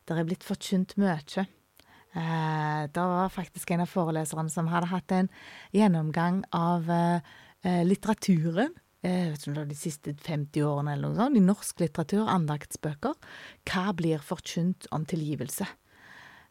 Det 0.03 0.17
er 0.17 0.27
blitt 0.27 0.43
forkynt 0.43 0.97
mye. 0.99 1.15
Eh, 2.11 2.81
det 2.91 3.07
var 3.13 3.31
faktisk 3.31 3.71
en 3.71 3.85
av 3.85 3.91
foreleserne 3.95 4.51
som 4.51 4.67
hadde 4.67 4.91
hatt 4.91 5.15
en 5.15 5.31
gjennomgang 5.71 6.43
av 6.51 6.91
eh, 6.91 7.35
eh 7.63 7.83
litteraturen 7.87 8.75
var 9.01 9.69
de 9.69 9.77
siste 9.77 10.13
50 10.13 10.65
årene 10.67 10.95
eller 10.95 11.09
noe 11.09 11.17
sånt, 11.17 11.37
i 11.39 11.43
norsk 11.43 11.81
litteratur, 11.81 12.27
andaktsbøker, 12.29 13.15
hva 13.69 13.85
blir 13.97 14.21
forkynt 14.25 14.89
om 14.93 15.07
tilgivelse? 15.09 15.65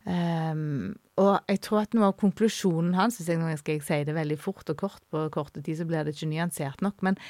Um, 0.01 0.97
og 1.21 1.45
jeg 1.51 1.61
tror 1.67 1.83
at 1.83 1.95
noe 1.95 2.09
av 2.09 2.17
konklusjonen 2.19 2.97
hans, 2.97 3.19
hvis 3.21 3.29
jeg 3.29 3.39
nå 3.39 3.53
skal 3.61 3.77
jeg 3.77 3.85
si 3.85 3.99
det 4.09 4.17
veldig 4.17 4.39
fort 4.41 4.73
og 4.73 4.79
kort, 4.81 5.03
på 5.13 5.27
korte 5.35 5.63
tid 5.63 5.79
så 5.79 5.87
blir 5.87 6.07
det 6.07 6.17
ikke 6.17 6.31
nyansert 6.33 6.83
nok, 6.83 7.05
men 7.07 7.21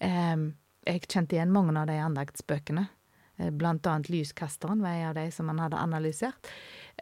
um, 0.00 0.52
jeg 0.86 1.06
kjente 1.08 1.36
igjen 1.36 1.52
mange 1.54 1.74
av 1.78 1.90
de 1.90 1.98
andaktsbøkene. 2.02 2.86
Eh, 3.38 3.50
blant 3.50 3.86
annet 3.86 4.10
Lyskasteren 4.12 4.82
var 4.82 4.96
en 4.96 5.08
av 5.10 5.18
de 5.18 5.28
som 5.34 5.48
han 5.50 5.62
hadde 5.62 5.80
analysert. 5.80 6.50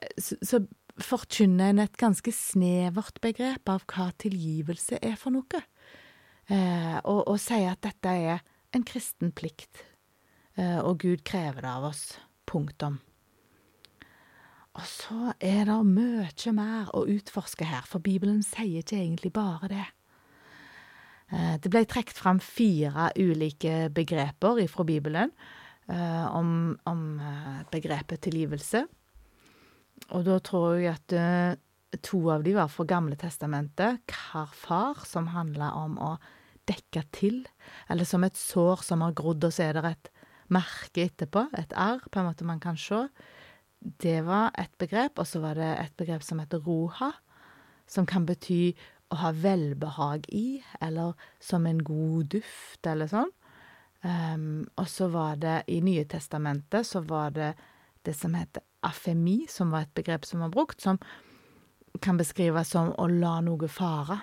Eh, 0.00 0.12
så, 0.20 0.36
så 0.42 0.62
forkynner 1.00 1.72
en 1.72 1.84
et 1.86 1.96
ganske 2.00 2.32
snevert 2.34 3.20
begrep 3.24 3.72
av 3.72 3.86
hva 3.88 4.10
tilgivelse 4.20 5.00
er 5.00 5.16
for 5.20 5.34
noe 5.36 5.60
eh, 5.60 5.68
og, 6.50 7.20
og 7.30 7.36
sier 7.38 7.70
at 7.72 7.84
dette 7.84 8.10
er 8.10 8.40
en 8.74 8.84
kristen 8.86 9.32
plikt, 9.34 9.84
eh, 10.58 10.78
og 10.78 11.00
Gud 11.02 11.24
krever 11.26 11.64
det 11.64 11.70
av 11.70 11.88
oss. 11.90 12.04
Punktum. 12.50 12.98
Og 14.78 14.86
så 14.86 15.32
er 15.42 15.66
det 15.68 15.78
mye 15.86 16.52
mer 16.54 16.90
å 16.94 17.04
utforske 17.10 17.66
her, 17.66 17.86
for 17.86 18.02
Bibelen 18.02 18.42
sier 18.46 18.82
ikke 18.82 18.98
egentlig 18.98 19.32
bare 19.34 19.70
det. 19.70 19.86
Eh, 21.30 21.56
det 21.62 21.70
ble 21.70 21.84
trukket 21.86 22.18
fram 22.18 22.42
fire 22.42 23.10
ulike 23.18 23.90
begreper 23.94 24.62
fra 24.70 24.86
Bibelen 24.86 25.34
eh, 25.90 26.26
om, 26.34 26.76
om 26.86 27.04
eh, 27.18 27.62
begrepet 27.70 28.22
tilgivelse. 28.26 28.86
Og 30.10 30.26
da 30.26 30.38
tror 30.42 30.78
jeg 30.80 30.94
at 30.94 31.14
eh, 31.14 31.98
to 32.02 32.22
av 32.30 32.46
de 32.46 32.54
var 32.54 32.70
fra 32.70 32.86
Gamle 32.86 33.18
testamentet. 33.18 34.02
Karfar, 34.10 35.02
som 35.06 35.30
handla 35.34 35.74
om 35.78 35.98
å 35.98 36.14
dekke 36.70 37.04
til, 37.14 37.42
eller 37.90 38.08
som 38.08 38.24
et 38.26 38.38
sår 38.38 38.84
som 38.86 39.04
har 39.04 39.16
grodd, 39.18 39.44
og 39.46 39.54
så 39.54 39.68
er 39.68 39.78
det 39.78 39.90
et 39.90 40.12
merke 40.50 41.06
etterpå, 41.06 41.46
et 41.58 41.74
arr, 41.78 42.02
på 42.10 42.20
en 42.20 42.30
måte 42.30 42.46
man 42.46 42.62
kan 42.62 42.78
se. 42.78 43.04
Det 43.80 44.20
var 44.26 44.54
et 44.60 44.72
begrep, 44.78 45.18
og 45.18 45.28
så 45.28 45.42
var 45.42 45.58
det 45.58 45.70
et 45.78 45.94
begrep 45.98 46.24
som 46.26 46.40
heter 46.42 46.62
roha, 46.64 47.12
som 47.90 48.06
kan 48.06 48.26
bety 48.28 48.74
å 49.10 49.18
ha 49.24 49.32
velbehag 49.34 50.28
i, 50.34 50.60
eller 50.80 51.18
som 51.42 51.66
en 51.66 51.82
god 51.82 52.30
duft, 52.36 52.86
eller 52.86 53.10
sånn. 53.10 53.32
Um, 54.00 54.64
og 54.80 54.86
så 54.88 55.10
var 55.12 55.36
det 55.36 55.58
i 55.68 55.82
Nye 55.84 56.06
testamentet 56.08 56.88
så 56.88 57.02
var 57.04 57.34
det 57.36 57.50
det 58.06 58.14
som 58.16 58.32
heter 58.32 58.64
afemi, 58.86 59.42
som 59.50 59.74
var 59.74 59.84
et 59.84 59.96
begrep 59.96 60.24
som 60.24 60.40
var 60.40 60.54
brukt, 60.54 60.80
som 60.80 60.96
kan 62.00 62.16
beskrives 62.16 62.72
som 62.72 62.94
å 62.96 63.08
la 63.12 63.40
noe 63.44 63.68
fare. 63.68 64.22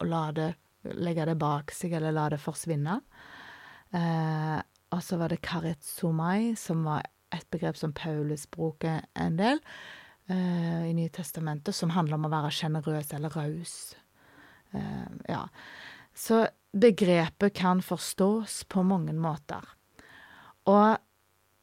Å 0.00 0.08
la 0.08 0.24
det 0.34 0.48
legge 0.82 1.26
det 1.28 1.38
bak 1.40 1.72
seg 1.74 1.96
eller 1.98 2.14
la 2.14 2.28
det 2.32 2.40
forsvinne. 2.42 2.98
Eh, 3.92 4.58
og 4.92 5.02
så 5.04 5.18
var 5.20 5.32
det 5.32 5.42
karetsomai, 5.44 6.54
som 6.58 6.84
var 6.86 7.06
et 7.32 7.46
begrep 7.52 7.78
som 7.80 7.94
Paulus 7.96 8.44
bruker 8.52 9.06
en 9.16 9.38
del 9.38 9.60
eh, 10.28 10.88
i 10.90 10.94
Nye 10.96 11.12
Testamentet, 11.12 11.74
som 11.76 11.94
handler 11.94 12.18
om 12.18 12.28
å 12.28 12.32
være 12.32 12.52
sjenerøs 12.52 13.14
eller 13.16 13.32
raus. 13.36 13.76
Eh, 14.72 15.08
ja. 15.30 15.46
Så 16.12 16.44
begrepet 16.72 17.56
kan 17.56 17.80
forstås 17.84 18.64
på 18.68 18.84
mange 18.84 19.14
måter. 19.16 19.64
Og 20.68 21.00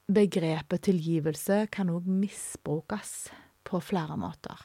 begrepet 0.10 0.88
tilgivelse 0.90 1.68
kan 1.74 1.92
òg 1.94 2.08
misbrukes 2.10 3.30
på 3.68 3.82
flere 3.84 4.18
måter. 4.18 4.58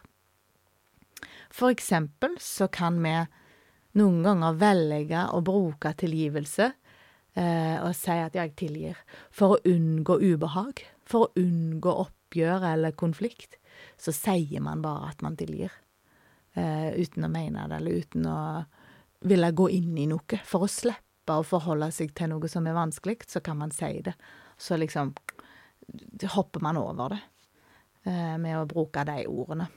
For 1.52 1.72
eksempel 1.72 2.36
så 2.40 2.68
kan 2.72 2.96
vi 3.04 3.18
noen 3.98 4.22
ganger 4.26 4.58
velge 4.58 5.26
å 5.30 5.40
bruke 5.44 5.92
tilgivelse 5.98 6.66
eh, 7.38 7.76
og 7.80 7.92
si 7.96 8.16
at 8.18 8.36
jeg 8.38 8.54
tilgir, 8.58 8.98
for 9.30 9.56
å 9.56 9.60
unngå 9.70 10.18
ubehag, 10.22 10.82
for 11.06 11.26
å 11.26 11.32
unngå 11.40 11.94
oppgjør 12.06 12.66
eller 12.72 12.96
konflikt, 12.98 13.58
så 14.00 14.14
sier 14.14 14.62
man 14.64 14.82
bare 14.84 15.12
at 15.12 15.22
man 15.24 15.38
tilgir. 15.38 15.72
Eh, 16.54 16.94
uten 17.00 17.26
å 17.26 17.30
mene 17.32 17.66
det, 17.68 17.80
eller 17.80 18.02
uten 18.02 18.26
å 18.30 18.38
ville 19.24 19.50
gå 19.56 19.68
inn 19.74 19.96
i 19.98 20.08
noe. 20.10 20.40
For 20.46 20.66
å 20.66 20.70
slippe 20.70 21.38
å 21.38 21.46
forholde 21.46 21.90
seg 21.94 22.14
til 22.16 22.30
noe 22.34 22.50
som 22.50 22.66
er 22.68 22.76
vanskelig, 22.76 23.24
så 23.30 23.42
kan 23.44 23.58
man 23.58 23.72
si 23.74 23.98
det. 24.04 24.14
Så 24.58 24.78
liksom 24.78 25.14
hopper 26.34 26.62
man 26.64 26.78
over 26.80 27.14
det 27.14 27.22
eh, 28.10 28.36
med 28.40 28.58
å 28.58 28.68
bruke 28.70 29.04
de 29.08 29.24
ordene. 29.26 29.68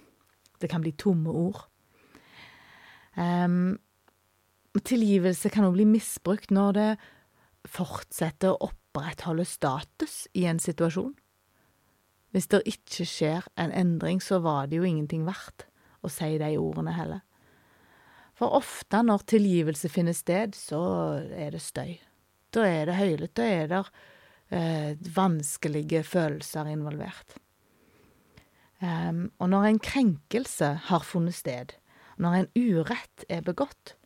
Det 0.57 0.69
kan 0.69 0.81
bli 0.81 0.93
tomme 0.97 1.33
ord. 1.33 1.65
Um, 3.17 3.77
Tilgivelse 4.83 5.49
kan 5.49 5.65
også 5.65 5.77
bli 5.77 5.85
misbrukt 5.89 6.51
når 6.53 6.75
det 6.77 6.89
fortsetter 7.67 8.53
å 8.53 8.69
opprettholde 8.69 9.45
status 9.47 10.25
i 10.37 10.45
en 10.49 10.59
situasjon. 10.61 11.15
Hvis 12.35 12.49
det 12.51 12.65
ikke 12.69 13.07
skjer 13.07 13.47
en 13.57 13.71
endring, 13.71 14.19
så 14.21 14.41
var 14.43 14.67
det 14.67 14.81
jo 14.81 14.87
ingenting 14.87 15.23
verdt 15.27 15.65
å 16.05 16.11
si 16.11 16.35
de 16.39 16.51
ordene 16.59 16.93
heller. 16.95 17.23
For 18.37 18.53
ofte 18.53 19.01
når 19.01 19.25
tilgivelse 19.31 19.89
finner 19.89 20.13
sted, 20.13 20.53
så 20.53 20.81
er 21.33 21.55
det 21.55 21.63
støy. 21.63 21.97
Da 22.53 22.67
er 22.67 22.85
det 22.89 22.99
høylytt, 22.99 23.33
da 23.39 23.47
er 23.49 23.71
det 23.71 23.81
eh, 24.53 24.93
vanskelige 25.15 26.03
følelser 26.05 26.69
involvert. 26.69 27.39
Um, 28.77 29.31
og 29.41 29.49
når 29.49 29.71
en 29.71 29.79
krenkelse 29.81 30.69
har 30.91 31.05
funnet 31.05 31.33
sted, 31.33 31.73
når 32.21 32.35
en 32.43 32.49
urett 32.53 33.25
er 33.25 33.41
begått, 33.45 33.96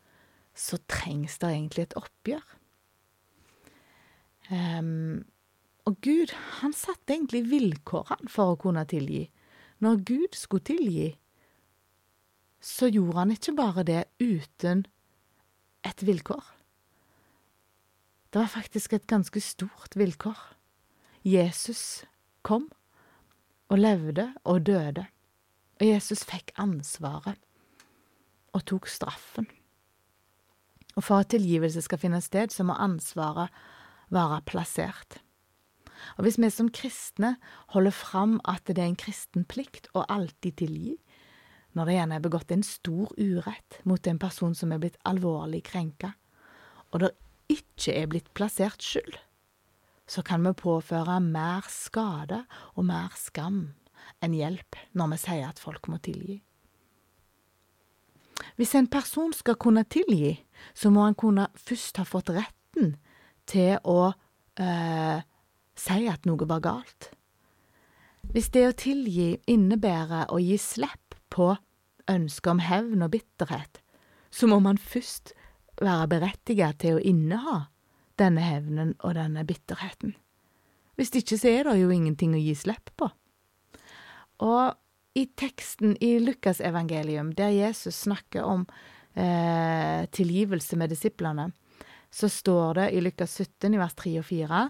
så 0.57 0.79
trengs 0.89 1.37
det 1.41 1.49
egentlig 1.49 1.87
et 1.87 1.97
oppgjør. 1.99 2.57
Um, 4.51 5.23
og 5.87 5.97
Gud, 6.03 6.33
han 6.61 6.73
satte 6.75 7.15
egentlig 7.15 7.45
vilkårene 7.49 8.29
for 8.29 8.53
å 8.53 8.59
kunne 8.59 8.83
tilgi. 8.89 9.25
Når 9.81 10.01
Gud 10.05 10.37
skulle 10.37 10.65
tilgi, 10.67 11.09
så 12.61 12.91
gjorde 12.91 13.17
han 13.17 13.31
ikke 13.33 13.55
bare 13.57 13.85
det 13.87 14.01
uten 14.21 14.83
et 15.87 16.03
vilkår. 16.05 16.43
Det 18.31 18.39
var 18.43 18.51
faktisk 18.51 18.93
et 18.93 19.07
ganske 19.09 19.41
stort 19.41 19.97
vilkår. 19.97 20.37
Jesus 21.25 22.03
kom 22.45 22.69
og 23.71 23.81
levde 23.81 24.29
og 24.43 24.65
døde. 24.69 25.07
Og 25.81 25.87
Jesus 25.87 26.23
fikk 26.27 26.53
ansvaret 26.61 27.39
og 28.53 28.65
tok 28.69 28.87
straffen. 28.91 29.47
Og 30.95 31.03
for 31.03 31.23
at 31.23 31.31
tilgivelse 31.31 31.81
skal 31.85 32.01
finne 32.01 32.21
sted, 32.21 32.51
så 32.51 32.65
må 32.67 32.75
ansvaret 32.75 33.53
være 34.11 34.41
plassert. 34.47 35.21
Og 36.17 36.25
hvis 36.25 36.39
vi 36.41 36.49
som 36.49 36.71
kristne 36.73 37.35
holder 37.75 37.95
fram 37.95 38.39
at 38.49 38.65
det 38.67 38.79
er 38.81 38.89
en 38.89 38.99
kristen 38.99 39.45
plikt 39.45 39.87
å 39.93 40.03
alltid 40.09 40.57
tilgi, 40.63 40.97
når 41.77 41.87
det 41.87 41.95
gjerne 41.95 42.17
er 42.17 42.23
begått 42.25 42.51
en 42.51 42.65
stor 42.67 43.11
urett 43.15 43.79
mot 43.87 44.07
en 44.07 44.19
person 44.19 44.55
som 44.57 44.73
er 44.73 44.81
blitt 44.81 44.99
alvorlig 45.07 45.63
krenka, 45.69 46.13
og 46.91 47.05
det 47.05 47.11
ikke 47.51 47.95
er 47.95 48.09
blitt 48.11 48.31
plassert 48.35 48.83
skyld, 48.83 49.15
så 50.11 50.23
kan 50.27 50.43
vi 50.43 50.51
påføre 50.57 51.21
mer 51.23 51.67
skade 51.71 52.43
og 52.75 52.87
mer 52.89 53.13
skam 53.15 53.69
enn 54.19 54.35
hjelp 54.35 54.75
når 54.97 55.13
vi 55.13 55.19
sier 55.23 55.47
at 55.47 55.61
folk 55.61 55.87
må 55.87 56.01
tilgi. 56.03 56.41
Hvis 58.57 58.73
en 58.75 58.89
person 58.91 59.31
skal 59.37 59.55
kunne 59.61 59.85
tilgi, 59.85 60.33
så 60.73 60.91
må 60.93 61.05
han 61.05 61.17
kunne 61.17 61.47
først 61.57 61.99
ha 62.01 62.05
fått 62.07 62.31
retten 62.33 62.95
til 63.49 63.77
å 63.83 64.13
eh, 64.59 65.23
si 65.77 66.07
at 66.07 66.27
noe 66.29 66.47
var 66.49 66.63
galt. 66.63 67.11
Hvis 68.31 68.51
det 68.53 68.67
å 68.67 68.77
tilgi 68.77 69.33
innebærer 69.49 70.29
å 70.31 70.39
gi 70.39 70.57
slipp 70.61 71.17
på 71.33 71.53
ønsket 72.11 72.51
om 72.51 72.61
hevn 72.63 73.05
og 73.05 73.13
bitterhet, 73.15 73.81
så 74.31 74.47
må 74.47 74.61
man 74.63 74.79
først 74.79 75.33
være 75.81 76.07
berettiget 76.13 76.79
til 76.83 76.99
å 76.99 77.03
inneha 77.03 77.57
denne 78.21 78.43
hevnen 78.45 78.93
og 79.01 79.15
denne 79.17 79.43
bitterheten. 79.47 80.13
Hvis 80.99 81.13
ikke 81.17 81.39
så 81.39 81.49
er 81.49 81.67
det 81.67 81.79
jo 81.81 81.91
ingenting 81.91 82.35
å 82.37 82.41
gi 82.41 82.53
slipp 82.55 82.91
på. 82.99 83.09
Og 84.45 84.77
i 85.17 85.25
teksten 85.37 85.97
i 85.99 86.13
Lukas 86.21 86.61
evangelium, 86.63 87.33
der 87.35 87.51
Jesus 87.51 87.97
snakker 88.05 88.45
om 88.47 88.65
eh, 89.15 90.07
tilgivelse 90.13 90.77
med 90.79 90.93
disiplene, 90.93 91.49
så 92.11 92.27
står 92.27 92.79
det 92.79 92.87
i 92.91 93.01
Lukas 93.03 93.37
17 93.39 93.73
i 93.73 93.79
vers 93.79 93.95
3 93.95 94.17
og 94.19 94.27
4 94.27 94.61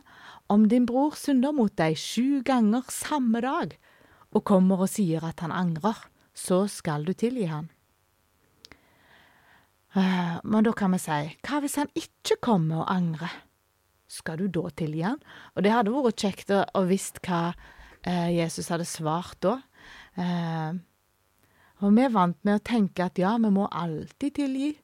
om 0.54 0.68
din 0.70 0.86
bror 0.86 1.16
synder 1.18 1.56
mot 1.56 1.74
deg 1.78 1.98
sju 1.98 2.42
ganger 2.46 2.86
samme 2.94 3.42
dag 3.42 3.78
og 4.32 4.46
kommer 4.48 4.84
og 4.86 4.92
sier 4.92 5.24
at 5.28 5.42
han 5.44 5.52
angrer, 5.52 5.98
så 6.34 6.64
skal 6.72 7.04
du 7.08 7.14
tilgi 7.18 7.50
han. 7.50 7.70
Eh, 9.96 10.38
men 10.44 10.64
da 10.64 10.72
kan 10.78 10.94
vi 10.96 11.02
si, 11.04 11.18
hva 11.44 11.60
hvis 11.64 11.80
han 11.82 11.92
ikke 11.98 12.40
kommer 12.44 12.84
og 12.84 12.92
angrer? 12.94 13.34
Skal 14.12 14.40
du 14.40 14.48
da 14.52 14.70
tilgi 14.76 15.04
han? 15.04 15.20
Og 15.56 15.66
det 15.66 15.74
hadde 15.74 15.92
vært 15.96 16.24
kjekt 16.24 16.54
å, 16.56 16.64
å 16.76 16.84
visst 16.88 17.20
hva 17.26 17.52
eh, 18.08 18.32
Jesus 18.38 18.72
hadde 18.72 18.88
svart 18.88 19.40
da. 19.44 19.58
Eh, 20.20 20.80
og 21.82 21.96
vi 21.98 22.04
er 22.06 22.14
vant 22.14 22.38
med 22.46 22.60
å 22.60 22.66
tenke 22.66 23.08
at 23.08 23.18
ja, 23.18 23.34
vi 23.42 23.50
må 23.54 23.66
alltid 23.68 24.36
tilgi, 24.38 24.76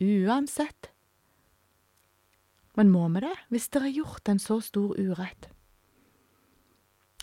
uansett. 0.00 0.90
Men 2.78 2.92
må 2.94 3.04
vi 3.12 3.24
det, 3.26 3.34
hvis 3.52 3.68
det 3.74 3.82
er 3.82 3.96
gjort 3.96 4.30
en 4.30 4.40
så 4.40 4.60
stor 4.64 4.94
urett 4.96 5.50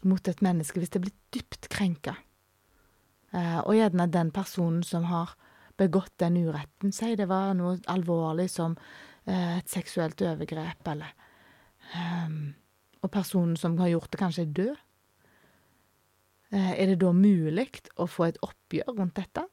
mot 0.06 0.28
et 0.30 0.42
menneske, 0.46 0.78
hvis 0.78 0.94
det 0.94 1.02
blir 1.02 1.16
dypt 1.34 1.70
krenka, 1.74 2.14
eh, 3.34 3.60
og 3.64 3.74
gjerne 3.74 4.06
den 4.14 4.30
personen 4.36 4.84
som 4.86 5.08
har 5.10 5.34
begått 5.80 6.14
den 6.22 6.38
uretten, 6.46 6.94
si 6.94 7.16
det 7.18 7.26
var 7.32 7.56
noe 7.58 7.80
alvorlig 7.92 8.46
som 8.52 8.76
eh, 9.26 9.58
et 9.58 9.72
seksuelt 9.72 10.22
overgrep, 10.22 10.86
eller 10.94 11.16
um, 11.96 12.54
Og 13.06 13.12
personen 13.12 13.58
som 13.58 13.78
har 13.78 13.92
gjort 13.92 14.12
det, 14.12 14.18
kanskje 14.18 14.42
er 14.42 14.54
død? 14.58 14.85
Eh, 16.54 16.72
er 16.80 16.92
det 16.92 17.00
da 17.02 17.12
mulig 17.16 17.70
å 17.98 18.08
få 18.10 18.30
et 18.30 18.42
oppgjør 18.46 18.98
rundt 19.00 19.18
dette? 19.18 19.46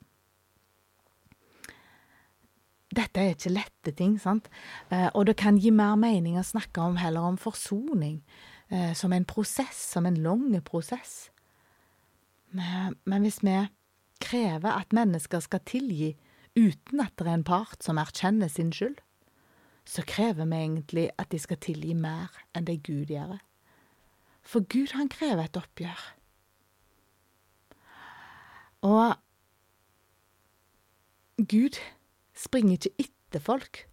Dette 2.92 3.22
er 3.22 3.32
ikke 3.32 3.54
lette 3.54 3.94
ting, 3.96 4.18
sant, 4.20 4.50
eh, 4.90 5.08
og 5.14 5.24
det 5.26 5.38
kan 5.40 5.56
gi 5.56 5.70
mer 5.72 5.96
mening 5.96 6.36
å 6.36 6.44
snakke 6.44 6.82
om 6.84 6.98
heller 7.00 7.24
om 7.24 7.38
forsoning, 7.40 8.20
eh, 8.70 8.92
som 8.92 9.12
en 9.12 9.24
prosess, 9.24 9.76
som 9.94 10.06
en 10.06 10.22
lang 10.22 10.60
prosess. 10.60 11.30
Men 12.52 13.22
hvis 13.24 13.40
vi 13.42 13.56
krever 14.20 14.76
at 14.76 14.92
mennesker 14.92 15.40
skal 15.40 15.60
tilgi 15.64 16.16
uten 16.54 17.00
at 17.00 17.16
det 17.16 17.26
er 17.26 17.38
en 17.38 17.44
part 17.44 17.82
som 17.82 17.96
erkjenner 17.96 18.50
sin 18.50 18.70
skyld, 18.70 18.98
så 19.86 20.04
krever 20.06 20.44
vi 20.44 20.56
egentlig 20.56 21.10
at 21.18 21.30
de 21.30 21.38
skal 21.38 21.56
tilgi 21.56 21.94
mer 21.94 22.28
enn 22.54 22.66
det 22.68 22.82
Gud 22.82 23.08
gjør. 23.08 23.40
For 24.42 24.60
Gud, 24.60 24.92
han 24.92 25.08
krever 25.08 25.44
et 25.44 25.56
oppgjør. 25.56 26.21
Og 28.82 29.14
Gud 31.38 31.78
springer 32.34 32.76
ikke 32.76 32.94
etter 33.06 33.42
folk 33.42 33.84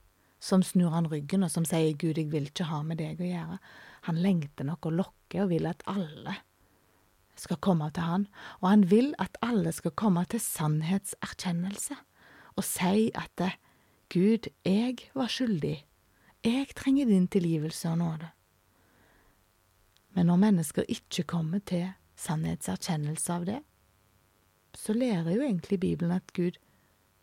som 0.44 0.64
snur 0.64 0.94
han 0.96 1.08
ryggen 1.12 1.44
og 1.44 1.52
som 1.52 1.66
sier 1.68 1.94
'Gud, 1.94 2.18
jeg 2.18 2.32
vil 2.32 2.48
ikke 2.50 2.70
ha 2.72 2.82
med 2.84 2.98
deg 2.98 3.20
å 3.20 3.28
gjøre'. 3.28 3.60
Han 4.08 4.16
lengter 4.16 4.66
nok 4.66 4.86
og 4.86 4.94
lokker 4.94 5.44
og 5.44 5.50
vil 5.50 5.68
at 5.68 5.84
alle 5.88 6.36
skal 7.36 7.58
komme 7.58 7.90
til 7.92 8.04
han, 8.04 8.28
og 8.62 8.70
han 8.70 8.92
vil 8.92 9.14
at 9.20 9.38
alle 9.42 9.72
skal 9.72 9.92
komme 9.92 10.26
til 10.26 10.40
sannhetserkjennelse 10.40 11.96
og 12.56 12.64
si 12.64 13.12
at 13.16 13.60
'Gud, 14.10 14.50
jeg 14.66 14.98
var 15.14 15.28
skyldig. 15.28 15.86
Jeg 16.44 16.68
trenger 16.76 17.06
din 17.06 17.28
tilgivelse 17.28 17.90
og 17.90 17.98
nåde'. 17.98 18.32
Men 20.16 20.26
når 20.26 20.36
mennesker 20.36 20.84
ikke 20.90 21.24
kommer 21.24 21.60
til 21.60 21.92
sannhetserkjennelse 22.16 23.34
av 23.34 23.46
det, 23.46 23.60
så 24.78 24.94
lærer 24.94 25.32
jo 25.36 25.44
egentlig 25.46 25.80
Bibelen 25.80 26.12
at 26.16 26.34
Gud 26.34 26.58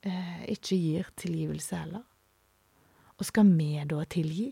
eh, 0.07 0.45
ikke 0.53 0.77
gir 0.77 1.11
tilgivelse 1.17 1.77
heller. 1.77 2.05
Og 3.17 3.29
skal 3.29 3.49
vi 3.57 3.71
da 3.89 4.05
tilgi 4.05 4.51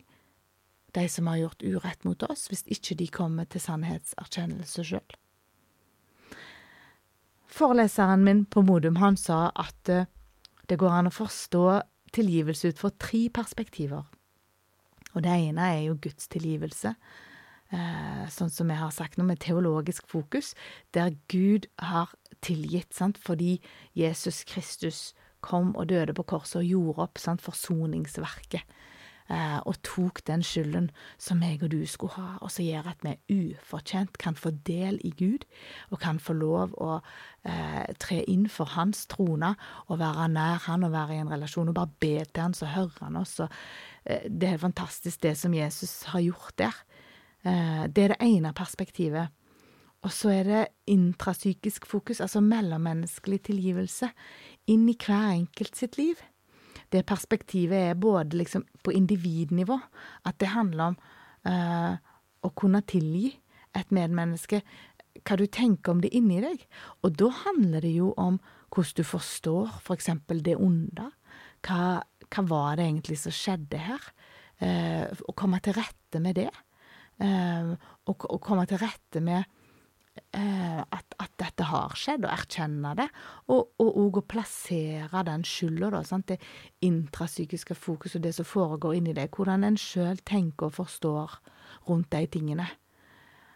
de 0.94 1.08
som 1.10 1.26
har 1.26 1.40
gjort 1.42 1.62
urett 1.66 2.04
mot 2.06 2.22
oss, 2.30 2.46
hvis 2.48 2.64
ikke 2.70 2.96
de 3.00 3.08
kommer 3.10 3.48
til 3.50 3.60
sannhetserkjennelse 3.60 4.84
sjøl? 4.86 5.16
Foreleseren 7.54 8.24
min 8.26 8.44
på 8.50 8.62
Modum 8.66 8.96
han 9.02 9.18
sa 9.20 9.48
at 9.54 9.90
eh, 9.90 10.08
det 10.70 10.78
går 10.80 10.94
an 10.96 11.10
å 11.10 11.14
forstå 11.14 11.66
tilgivelse 12.14 12.72
ut 12.72 12.80
fra 12.80 12.90
tre 12.98 13.26
perspektiver. 13.34 14.06
Og 15.14 15.22
det 15.22 15.34
ene 15.34 15.68
er 15.76 15.84
jo 15.86 15.98
Guds 16.02 16.26
tilgivelse, 16.32 16.94
eh, 17.70 18.24
sånn 18.34 18.50
som 18.50 18.70
jeg 18.70 18.80
har 18.80 18.94
sagt 18.94 19.18
nå, 19.18 19.26
med 19.28 19.42
teologisk 19.44 20.08
fokus, 20.10 20.54
der 20.94 21.14
Gud 21.30 21.68
har 21.78 22.14
tilgitt, 22.44 22.92
sant, 22.94 23.18
fordi 23.20 23.58
Jesus 23.96 24.44
Kristus 24.48 25.12
kom 25.44 25.74
og 25.76 25.90
døde 25.92 26.14
på 26.16 26.24
korset 26.28 26.62
og 26.62 26.70
gjorde 26.70 27.08
opp 27.08 27.20
sant, 27.20 27.44
forsoningsverket. 27.44 28.64
Eh, 29.32 29.60
og 29.64 29.78
tok 29.80 30.18
den 30.28 30.42
skylden 30.44 30.90
som 31.16 31.40
jeg 31.40 31.62
og 31.64 31.70
du 31.72 31.78
skulle 31.88 32.12
ha, 32.18 32.34
og 32.44 32.50
som 32.52 32.66
gjør 32.66 32.90
at 32.90 33.04
vi 33.06 33.14
ufortjent 33.32 34.18
kan 34.20 34.36
få 34.36 34.52
del 34.68 34.98
i 35.00 35.14
Gud, 35.16 35.46
og 35.88 36.02
kan 36.02 36.20
få 36.20 36.36
lov 36.36 36.74
å 36.76 36.98
eh, 36.98 37.88
tre 38.04 38.20
inn 38.28 38.44
for 38.52 38.68
Hans 38.74 39.06
trone 39.08 39.54
og 39.88 40.02
være 40.02 40.28
nær 40.28 40.60
Han 40.66 40.84
og 40.84 40.92
være 40.92 41.16
i 41.16 41.22
en 41.22 41.32
relasjon 41.32 41.72
og 41.72 41.78
bare 41.78 41.96
be 42.04 42.18
til 42.26 42.42
Han, 42.42 42.56
så 42.56 42.68
hører 42.68 43.00
Han 43.00 43.16
oss. 43.22 43.38
Og, 43.40 43.56
eh, 44.04 44.28
det 44.28 44.50
er 44.50 44.60
fantastisk, 44.60 45.22
det 45.24 45.38
som 45.40 45.56
Jesus 45.56 46.02
har 46.12 46.20
gjort 46.20 46.52
der. 46.60 46.84
Eh, 47.44 47.88
det 47.88 48.04
er 48.04 48.12
det 48.12 48.20
ene 48.20 48.52
perspektivet. 48.52 49.32
Og 50.04 50.12
så 50.12 50.34
er 50.34 50.44
det 50.48 50.62
intrapsykisk 50.92 51.86
fokus, 51.88 52.20
altså 52.20 52.42
mellommenneskelig 52.44 53.40
tilgivelse, 53.48 54.10
inn 54.68 54.84
i 54.90 54.96
hver 55.00 55.30
enkelt 55.32 55.78
sitt 55.78 55.96
liv. 55.96 56.20
Det 56.92 57.06
perspektivet 57.08 57.90
er 57.90 58.00
både 58.00 58.36
liksom 58.36 58.66
på 58.84 58.92
individnivå, 58.92 59.78
at 60.28 60.36
det 60.40 60.52
handler 60.52 60.92
om 60.92 60.98
uh, 61.48 61.96
å 62.44 62.50
kunne 62.52 62.84
tilgi 62.84 63.32
et 63.74 63.90
medmenneske 63.94 64.60
hva 65.24 65.38
du 65.38 65.46
tenker 65.48 65.94
om 65.94 66.02
det 66.04 66.12
inni 66.14 66.42
deg. 66.42 66.60
Og 67.02 67.16
da 67.16 67.30
handler 67.46 67.86
det 67.86 67.94
jo 67.96 68.12
om 68.20 68.38
hvordan 68.74 68.98
du 68.98 69.04
forstår 69.06 69.72
for 69.80 69.96
eksempel 69.96 70.42
det 70.44 70.58
onde. 70.60 71.08
Hva, 71.64 72.02
hva 72.28 72.46
var 72.50 72.76
det 72.76 72.90
egentlig 72.90 73.20
som 73.22 73.34
skjedde 73.34 73.80
her? 73.88 74.08
Uh, 74.60 75.08
å 75.24 75.34
komme 75.34 75.58
til 75.64 75.78
rette 75.78 76.20
med 76.22 76.36
det. 76.38 76.50
Uh, 77.22 77.72
å, 78.04 78.12
å 78.12 78.38
komme 78.42 78.68
til 78.68 78.82
rette 78.84 79.22
med 79.24 79.48
at, 80.34 81.14
at, 81.22 81.30
dette 81.38 81.66
har 81.68 81.92
skjedd, 81.98 82.24
og 82.26 82.32
erkjenne 82.32 82.94
det, 82.98 83.06
og 83.52 83.82
òg 83.82 84.18
å 84.18 84.24
plassere 84.26 85.22
den 85.28 85.44
skylda, 85.46 86.02
det 86.26 86.38
intrapsykiske 86.82 87.76
fokuset, 87.78 88.22
det 88.22 88.34
som 88.34 88.48
foregår 88.48 88.96
inni 88.98 89.14
det, 89.14 89.28
hvordan 89.34 89.66
en 89.66 89.78
sjøl 89.78 90.18
tenker 90.26 90.70
og 90.70 90.78
forstår 90.80 91.38
rundt 91.88 92.10
de 92.14 92.24
tingene. 92.26 92.66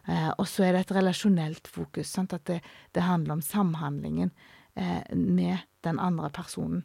Eh, 0.08 0.30
og 0.38 0.46
så 0.48 0.64
er 0.64 0.74
det 0.74 0.86
et 0.86 0.96
relasjonelt 0.96 1.68
fokus, 1.68 2.14
sant? 2.14 2.32
at 2.32 2.46
det, 2.48 2.62
det, 2.96 3.04
handler 3.04 3.38
om 3.38 3.44
samhandlingen 3.44 4.32
eh, 4.74 5.04
med 5.14 5.66
den 5.84 6.00
andre 6.00 6.30
personen. 6.30 6.84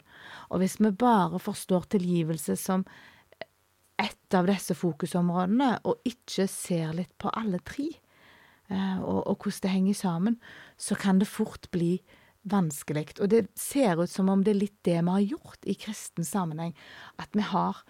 Og 0.49 0.63
hvis 0.63 0.79
vi 0.81 0.91
bare 0.91 1.39
forstår 1.39 1.87
tilgivelse 1.95 2.57
som 2.59 2.85
ett 4.01 4.35
av 4.35 4.49
disse 4.49 4.75
fokusområdene, 4.75 5.77
og 5.87 6.01
ikke 6.07 6.49
ser 6.51 6.95
litt 6.97 7.13
på 7.21 7.31
alle 7.31 7.61
tre, 7.63 7.91
Eh, 7.93 8.02
og, 8.71 9.27
og, 9.27 9.35
hvordan 9.37 9.63
det 9.63 9.71
henger 9.73 9.97
sammen, 9.97 10.37
så 10.77 10.95
kan 10.95 11.19
det 11.19 11.27
fort 11.27 11.67
bli 11.71 11.97
vanskelig. 12.43 13.19
Og 13.21 13.29
det 13.31 13.47
ser 13.59 13.99
ut 14.01 14.11
som 14.11 14.29
om 14.31 14.43
det 14.43 14.53
er 14.53 14.61
litt 14.61 14.79
det 14.85 14.99
vi 14.99 15.15
har 15.15 15.27
gjort 15.35 15.67
i 15.67 15.75
kristen 15.79 16.27
sammenheng. 16.27 16.73
At 17.19 17.35
vi 17.35 17.45
har 17.47 17.83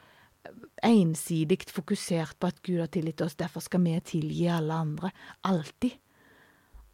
ensidig 0.84 1.62
fokusert 1.72 2.40
på 2.40 2.50
at 2.50 2.62
Gud 2.66 2.82
har 2.82 2.92
tilgitt 2.92 3.22
oss, 3.24 3.38
derfor 3.40 3.64
skal 3.64 3.84
vi 3.86 3.96
tilgi 4.02 4.48
alle 4.52 4.74
andre. 4.74 5.12
Alltid. 5.48 5.96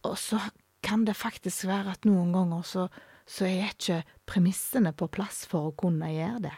Og 0.07 0.17
så 0.17 0.39
kan 0.85 1.05
det 1.05 1.17
faktisk 1.17 1.67
være 1.67 1.95
at 1.97 2.05
noen 2.07 2.31
ganger 2.33 2.63
så, 2.63 2.87
så 3.27 3.47
er 3.49 3.73
ikke 3.73 4.03
premissene 4.29 4.93
på 4.95 5.09
plass 5.11 5.43
for 5.49 5.69
å 5.69 5.75
kunne 5.75 6.11
gjøre 6.13 6.45
det, 6.47 6.55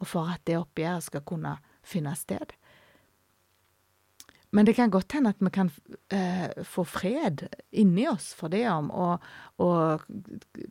og 0.00 0.08
for 0.08 0.30
at 0.32 0.44
det 0.48 0.56
oppgjøret 0.60 1.08
skal 1.10 1.24
kunne 1.26 1.56
finne 1.84 2.14
sted. 2.16 2.54
Men 4.52 4.68
det 4.68 4.74
kan 4.76 4.92
godt 4.92 5.14
hende 5.16 5.32
at 5.32 5.40
vi 5.40 5.50
kan 5.52 5.70
eh, 6.12 6.50
få 6.68 6.84
fred 6.84 7.46
inni 7.70 8.04
oss 8.08 8.32
for 8.36 8.52
det 8.52 8.66
om, 8.68 8.90
og, 8.92 9.22
og 9.64 10.04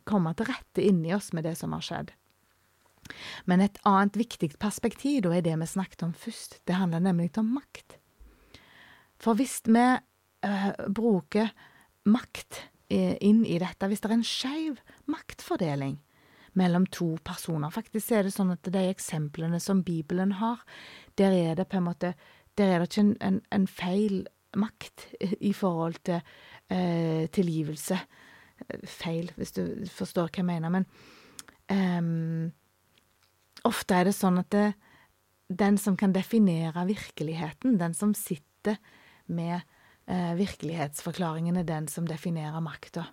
komme 0.06 0.34
til 0.38 0.46
rette 0.52 0.84
inni 0.86 1.10
oss 1.16 1.32
med 1.34 1.48
det 1.48 1.56
som 1.58 1.74
har 1.74 1.82
skjedd. 1.82 2.12
Men 3.50 3.64
et 3.64 3.80
annet 3.88 4.16
viktig 4.20 4.52
perspektiv 4.62 5.24
da 5.26 5.34
er 5.34 5.42
det 5.42 5.56
vi 5.58 5.66
snakket 5.66 6.06
om 6.06 6.14
først. 6.14 6.60
Det 6.62 6.78
handler 6.78 7.02
nemlig 7.02 7.32
om 7.42 7.50
makt. 7.58 7.98
For 9.18 9.34
hvis 9.38 9.58
vi 9.66 9.82
eh, 9.82 10.70
bruker 10.86 11.50
makt 12.06 12.68
inn 12.92 13.46
i 13.48 13.56
dette, 13.56 13.88
hvis 13.88 14.02
det 14.04 14.10
er 14.10 14.14
en 14.18 14.26
skeiv 14.26 14.80
maktfordeling 15.08 15.94
mellom 16.58 16.86
to 16.92 17.14
personer 17.24 17.72
Faktisk 17.72 18.12
er 18.12 18.26
det 18.26 18.34
sånn 18.34 18.52
at 18.52 18.68
de 18.68 18.84
eksemplene 18.90 19.60
som 19.62 19.82
Bibelen 19.86 20.36
har, 20.40 20.60
der 21.16 21.32
er 21.32 21.56
det 21.56 21.68
på 21.70 21.78
en 21.80 21.88
måte 21.88 22.12
der 22.58 22.72
er 22.72 22.82
det 22.82 22.90
ikke 22.90 23.04
en, 23.06 23.16
en, 23.24 23.40
en 23.52 23.66
feil 23.70 24.26
makt 24.58 25.06
i 25.40 25.52
forhold 25.56 26.00
til 26.04 26.20
eh, 26.70 27.28
tilgivelse. 27.32 27.98
Feil, 28.84 29.32
hvis 29.36 29.54
du 29.56 29.62
forstår 29.90 30.28
hva 30.28 30.42
jeg 30.42 30.48
mener. 30.48 30.72
Men 30.74 30.86
eh, 31.72 32.52
ofte 33.68 33.98
er 33.98 34.10
det 34.10 34.16
sånn 34.16 34.40
at 34.42 34.50
det, 34.54 34.66
den 35.52 35.78
som 35.80 35.96
kan 36.00 36.14
definere 36.14 36.86
virkeligheten, 36.88 37.78
den 37.80 37.96
som 37.96 38.14
sitter 38.16 38.78
med 39.32 39.60
eh, 40.06 40.34
virkelighetsforklaringen, 40.38 41.58
er 41.60 41.68
den 41.68 41.88
som 41.88 42.06
definerer 42.08 42.60
makta. 42.64 43.08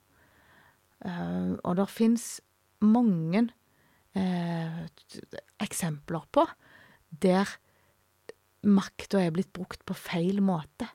Uh, 1.00 1.56
og 1.64 1.78
det 1.80 1.86
fins 1.88 2.42
mange 2.84 3.46
eh, 4.20 4.80
eksempler 5.64 6.26
på 6.36 6.44
der 7.24 7.48
makta 8.68 9.22
er 9.24 9.34
blitt 9.36 9.52
brukt 9.56 9.86
på 9.88 9.96
feil 9.98 10.42
måte 10.44 10.88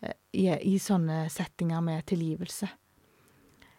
eh, 0.00 0.16
i, 0.36 0.48
i 0.50 0.76
sånne 0.82 1.26
settinger 1.32 1.84
med 1.84 2.06
tilgivelse. 2.10 2.68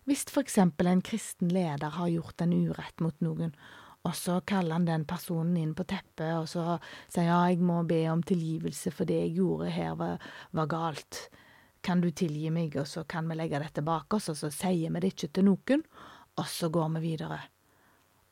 Hvis 0.07 0.23
eksempel 0.39 0.87
en 0.87 1.03
kristen 1.03 1.51
leder 1.51 1.91
har 1.97 2.07
gjort 2.07 2.41
en 2.41 2.53
urett 2.55 3.03
mot 3.03 3.17
noen, 3.19 3.51
og 4.07 4.13
så 4.15 4.37
kaller 4.47 4.77
han 4.77 4.85
den 4.87 5.03
personen 5.09 5.57
inn 5.59 5.73
på 5.75 5.83
teppet 5.83 6.37
og 6.37 6.45
så 6.47 6.77
sier 7.11 7.27
ja, 7.27 7.41
jeg 7.49 7.59
må 7.59 7.81
be 7.83 8.05
om 8.07 8.21
tilgivelse 8.23 8.93
for 8.95 9.09
det 9.09 9.17
jeg 9.25 9.33
gjorde 9.41 9.73
her 9.73 9.97
var, 9.99 10.23
var 10.55 10.69
galt, 10.71 11.25
kan 11.83 11.99
du 11.99 12.07
tilgi 12.11 12.49
meg, 12.53 12.77
og 12.79 12.87
så 12.87 13.03
kan 13.09 13.27
vi 13.27 13.35
legge 13.35 13.59
dette 13.59 13.83
bak 13.85 14.15
oss, 14.15 14.29
og 14.31 14.39
så 14.39 14.51
sier 14.53 14.93
vi 14.93 15.03
det 15.03 15.11
ikke 15.13 15.31
til 15.35 15.47
noen, 15.49 15.83
og 16.37 16.47
så 16.47 16.71
går 16.71 16.89
vi 16.95 17.03
videre. 17.03 17.41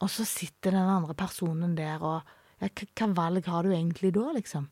Og 0.04 0.12
så 0.12 0.26
sitter 0.28 0.76
den 0.76 0.92
andre 0.96 1.16
personen 1.18 1.76
der 1.78 2.04
og 2.04 2.34
ja, 2.64 2.72
hva 2.72 3.12
valg 3.16 3.48
har 3.52 3.68
du 3.68 3.74
egentlig 3.76 4.14
da, 4.16 4.30
liksom? 4.36 4.68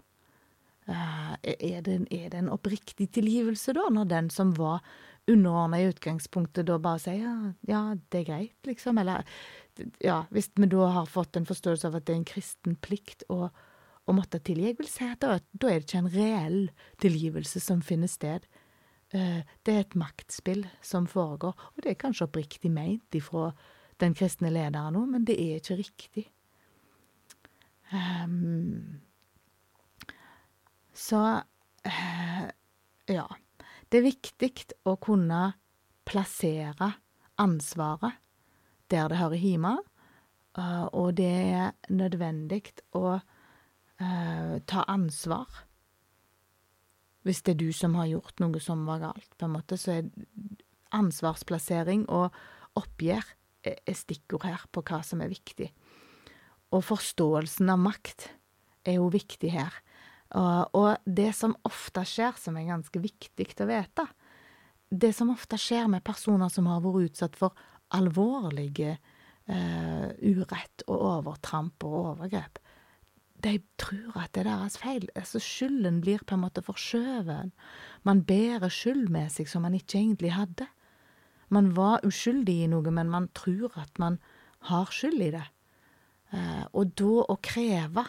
Uh, 0.83 1.35
er, 1.39 1.81
det, 1.85 2.01
er, 2.11 2.29
det, 2.29 2.37
en 2.37 2.51
oppriktig 2.51 3.07
tilgivelse, 3.15 3.71
da, 3.75 3.85
når 3.93 4.09
den 4.11 4.29
som 4.33 4.51
var 4.57 4.81
underordna 5.31 5.79
i 5.79 5.85
utgangspunktet, 5.87 6.65
da 6.67 6.75
bare 6.83 6.99
sier 6.99 7.21
ja, 7.21 7.35
ja, 7.69 7.83
det 8.11 8.23
er 8.23 8.25
greit, 8.27 8.57
liksom? 8.67 8.99
Eller 8.99 9.23
ja, 10.03 10.25
hvis 10.35 10.51
vi 10.59 10.67
da 10.71 10.89
har 10.97 11.07
fått 11.07 11.39
en 11.39 11.47
forståelse 11.47 11.87
av 11.87 11.95
at 11.99 12.07
det 12.07 12.15
er 12.15 12.19
en 12.19 12.27
kristen 12.27 12.75
plikt 12.83 13.23
å, 13.31 13.47
å 13.47 14.15
måtte 14.15 14.41
tilgi, 14.43 14.73
jeg 14.73 14.79
vil 14.81 14.91
si 14.91 15.07
at 15.07 15.23
da, 15.23 15.37
da, 15.53 15.69
er 15.69 15.79
det 15.79 15.87
ikke 15.87 16.03
en 16.03 16.11
reell 16.17 16.59
tilgivelse 17.03 17.63
som 17.63 17.85
finner 17.85 18.11
sted. 18.11 18.49
Uh, 19.15 19.39
det 19.63 19.77
er 19.77 19.85
et 19.85 19.97
maktspill 19.99 20.65
som 20.83 21.07
foregår, 21.07 21.55
og 21.55 21.85
det 21.85 21.93
er 21.93 22.01
kanskje 22.03 22.27
oppriktig 22.27 22.73
meint 22.73 23.15
ifra 23.15 23.53
den 24.03 24.15
kristne 24.17 24.51
lederen 24.51 24.99
òg, 24.99 25.07
men 25.15 25.27
det 25.27 25.39
er 25.39 25.61
ikke 25.61 25.79
riktig. 25.79 26.27
Um, 27.93 29.02
så 30.93 31.21
eh, 31.83 32.45
ja. 33.11 33.27
Det 33.89 33.99
er 33.99 34.07
viktig 34.07 34.51
å 34.89 34.95
kunne 35.01 35.53
plassere 36.07 36.93
ansvaret 37.41 38.19
der 38.91 39.09
det 39.09 39.19
hører 39.19 39.41
hjemme, 39.41 39.73
uh, 40.57 40.85
og 40.93 41.15
det 41.17 41.29
er 41.29 41.93
nødvendig 41.93 42.73
å 42.97 43.17
uh, 43.17 44.55
ta 44.69 44.83
ansvar. 44.91 45.47
Hvis 47.23 47.41
det 47.45 47.55
er 47.55 47.61
du 47.61 47.69
som 47.73 47.95
har 47.97 48.09
gjort 48.11 48.41
noe 48.43 48.61
som 48.61 48.83
var 48.89 49.01
galt, 49.01 49.29
på 49.37 49.47
en 49.47 49.55
måte, 49.55 49.79
så 49.79 49.99
er 49.99 50.11
ansvarsplassering 50.93 52.05
og 52.11 52.35
oppgjør 52.77 53.25
er 53.63 53.95
stikkord 53.95 54.45
her 54.45 54.65
på 54.75 54.83
hva 54.85 54.99
som 55.05 55.21
er 55.23 55.31
viktig. 55.31 55.69
Og 56.73 56.83
forståelsen 56.85 57.69
av 57.71 57.79
makt 57.79 58.27
er 58.83 58.97
jo 58.99 59.07
viktig 59.13 59.53
her. 59.53 59.73
Og, 60.33 60.95
det 61.05 61.29
som 61.37 61.53
ofte 61.67 62.01
skjer, 62.09 62.37
som 62.41 62.57
er 62.57 62.69
ganske 62.71 63.01
viktig 63.01 63.45
å 63.61 63.69
vite, 63.69 64.07
det 64.89 65.13
som 65.13 65.31
ofte 65.33 65.57
skjer 65.61 65.89
med 65.89 66.05
personer 66.05 66.49
som 66.53 66.69
har 66.69 66.81
vært 66.81 67.09
utsatt 67.09 67.37
for 67.37 67.57
alvorlige 67.93 68.95
uh, 69.49 70.09
urett 70.21 70.85
og 70.87 71.05
overtramp 71.17 71.85
og 71.85 71.97
overgrep, 71.99 72.61
de 73.43 73.57
tror 73.81 74.21
at 74.21 74.31
det 74.33 74.45
er 74.45 74.49
deres 74.51 74.77
feil. 74.79 75.05
Altså 75.19 75.41
Skylden 75.43 75.99
blir 76.01 76.21
på 76.23 76.37
en 76.37 76.45
måte 76.45 76.63
forskjøvet. 76.63 77.51
Man 78.07 78.23
bærer 78.23 78.71
skyld 78.71 79.09
med 79.11 79.33
seg 79.33 79.49
som 79.51 79.65
man 79.65 79.75
ikke 79.75 79.99
egentlig 79.99 80.31
hadde. 80.37 80.69
Man 81.53 81.73
var 81.75 82.05
uskyldig 82.07 82.63
i 82.63 82.69
noe, 82.71 82.93
men 82.95 83.11
man 83.11 83.27
tror 83.35 83.75
at 83.81 83.99
man 84.01 84.17
har 84.69 84.89
skyld 84.95 85.25
i 85.27 85.33
det. 85.35 85.45
Uh, 86.33 86.65
og 86.71 86.95
da 86.97 87.25
å 87.29 87.37
kreve 87.43 88.07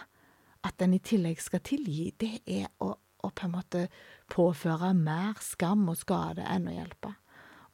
at 0.64 0.84
en 0.84 0.94
i 0.96 1.02
tillegg 1.04 1.42
skal 1.42 1.62
tilgi, 1.64 2.08
det 2.20 2.38
er 2.48 2.70
å, 2.82 2.94
å, 2.94 3.28
på 3.28 3.46
en 3.46 3.54
måte 3.54 3.84
påføre 4.32 4.94
mer 4.96 5.38
skam 5.44 5.86
og 5.92 6.00
skade 6.00 6.46
enn 6.48 6.70
å 6.70 6.76
hjelpe. 6.78 7.12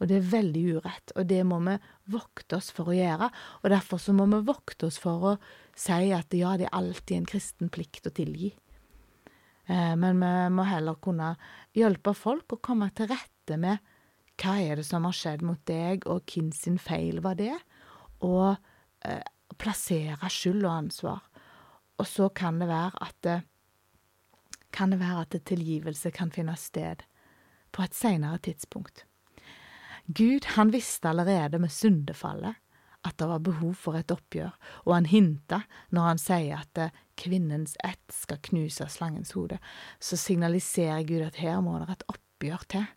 Og 0.01 0.09
det 0.09 0.17
er 0.17 0.31
veldig 0.33 0.63
urett, 0.79 1.13
og 1.13 1.27
det 1.29 1.43
må 1.45 1.59
vi 1.67 1.77
vokte 2.15 2.57
oss 2.57 2.71
for 2.73 2.89
å 2.89 2.97
gjøre. 2.97 3.29
Og 3.61 3.69
derfor 3.69 4.01
så 4.01 4.15
må 4.17 4.25
vi 4.33 4.41
vokte 4.49 4.89
oss 4.89 4.97
for 5.01 5.27
å 5.29 5.37
si 5.77 6.09
at 6.17 6.33
ja, 6.37 6.55
det 6.57 6.71
er 6.71 6.77
alltid 6.79 7.19
en 7.19 7.29
kristen 7.29 7.73
plikt 7.73 8.09
å 8.09 8.15
tilgi. 8.17 8.55
Eh, 9.69 9.95
men 10.01 10.23
vi 10.25 10.33
må 10.57 10.65
heller 10.67 10.97
kunne 11.05 11.35
hjelpe 11.77 12.15
folk 12.17 12.57
å 12.57 12.63
komme 12.65 12.89
til 12.97 13.11
rette 13.13 13.61
med 13.61 13.85
hva 14.41 14.57
er 14.57 14.81
det 14.81 14.87
som 14.89 15.05
har 15.05 15.13
skjedd 15.13 15.45
mot 15.45 15.61
deg, 15.69 16.07
og 16.09 16.25
hvem 16.33 16.49
sin 16.57 16.81
feil 16.81 17.21
var 17.21 17.37
det, 17.37 17.53
og 18.25 18.57
eh, 19.05 19.21
plassere 19.61 20.31
skyld 20.33 20.65
og 20.65 20.73
ansvar. 20.73 21.21
Og 22.01 22.09
så 22.09 22.31
kan 22.33 22.61
det 22.63 22.71
være 22.71 23.05
at 23.05 23.17
det, 23.27 23.37
kan 24.73 24.95
det 24.95 25.01
være 25.03 25.27
at 25.27 25.37
tilgivelse 25.45 26.13
kan 26.15 26.33
finne 26.33 26.57
sted 26.57 27.05
på 27.73 27.85
et 27.85 27.95
senere 27.95 28.39
tidspunkt. 28.39 29.05
Gud, 30.07 30.47
han 30.57 30.73
visste 30.73 31.11
allerede 31.11 31.61
med 31.61 31.71
syndefallet 31.71 32.57
at 33.07 33.17
det 33.17 33.29
var 33.31 33.41
behov 33.41 33.75
for 33.81 33.97
et 33.97 34.13
oppgjør, 34.13 34.53
og 34.85 34.95
han 34.95 35.07
hinta 35.09 35.63
når 35.95 36.09
han 36.09 36.21
sier 36.21 36.65
at 36.65 36.97
kvinnens 37.21 37.77
ett 37.85 38.13
skal 38.13 38.41
knuse 38.51 38.89
slangens 38.93 39.33
hode. 39.37 39.57
Så 40.01 40.19
signaliserer 40.21 41.07
Gud 41.09 41.25
at 41.25 41.41
her 41.41 41.63
må 41.65 41.79
det 41.81 41.95
et 41.95 42.09
oppgjør 42.13 42.67
til 42.75 42.89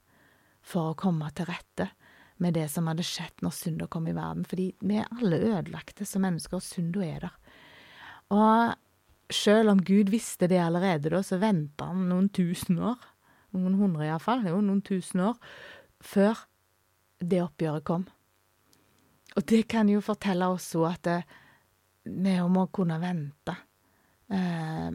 for 0.64 0.92
å 0.92 0.98
komme 1.00 1.30
til 1.36 1.48
rette 1.48 1.90
med 2.44 2.56
det 2.58 2.66
som 2.72 2.88
hadde 2.90 3.06
skjedd 3.08 3.44
når 3.44 3.56
synda 3.56 3.88
kom 3.92 4.08
i 4.10 4.16
verden, 4.16 4.44
fordi 4.48 4.72
vi 4.84 5.00
er 5.00 5.12
alle 5.14 5.40
ødelagte 5.40 6.08
som 6.08 6.26
mennesker, 6.26 6.60
og 6.60 6.66
synda 6.66 7.04
er 7.06 7.28
der. 7.28 7.38
Og 8.34 8.74
Sjøl 9.34 9.72
om 9.72 9.82
Gud 9.82 10.12
visste 10.14 10.48
det 10.52 10.62
allerede 10.62 11.12
da, 11.14 11.22
så 11.26 11.40
venta 11.42 11.90
han 11.90 12.08
noen 12.10 12.30
tusen 12.34 12.80
år, 12.84 13.00
noen 13.58 13.78
hundre 13.80 14.08
iallfall, 14.08 14.44
jo, 14.50 14.60
noen 14.62 14.84
tusen 14.86 15.24
år, 15.30 15.40
før 16.04 16.46
det 17.24 17.42
oppgjøret 17.44 17.88
kom. 17.88 18.06
Og 19.34 19.46
det 19.50 19.64
kan 19.72 19.90
jo 19.90 20.04
fortelle 20.04 20.50
oss 20.54 20.74
òg 20.78 20.90
at 20.92 21.12
vi 22.04 22.36
må 22.52 22.68
kunne 22.76 23.00
vente 23.02 23.56
eh, 24.30 24.92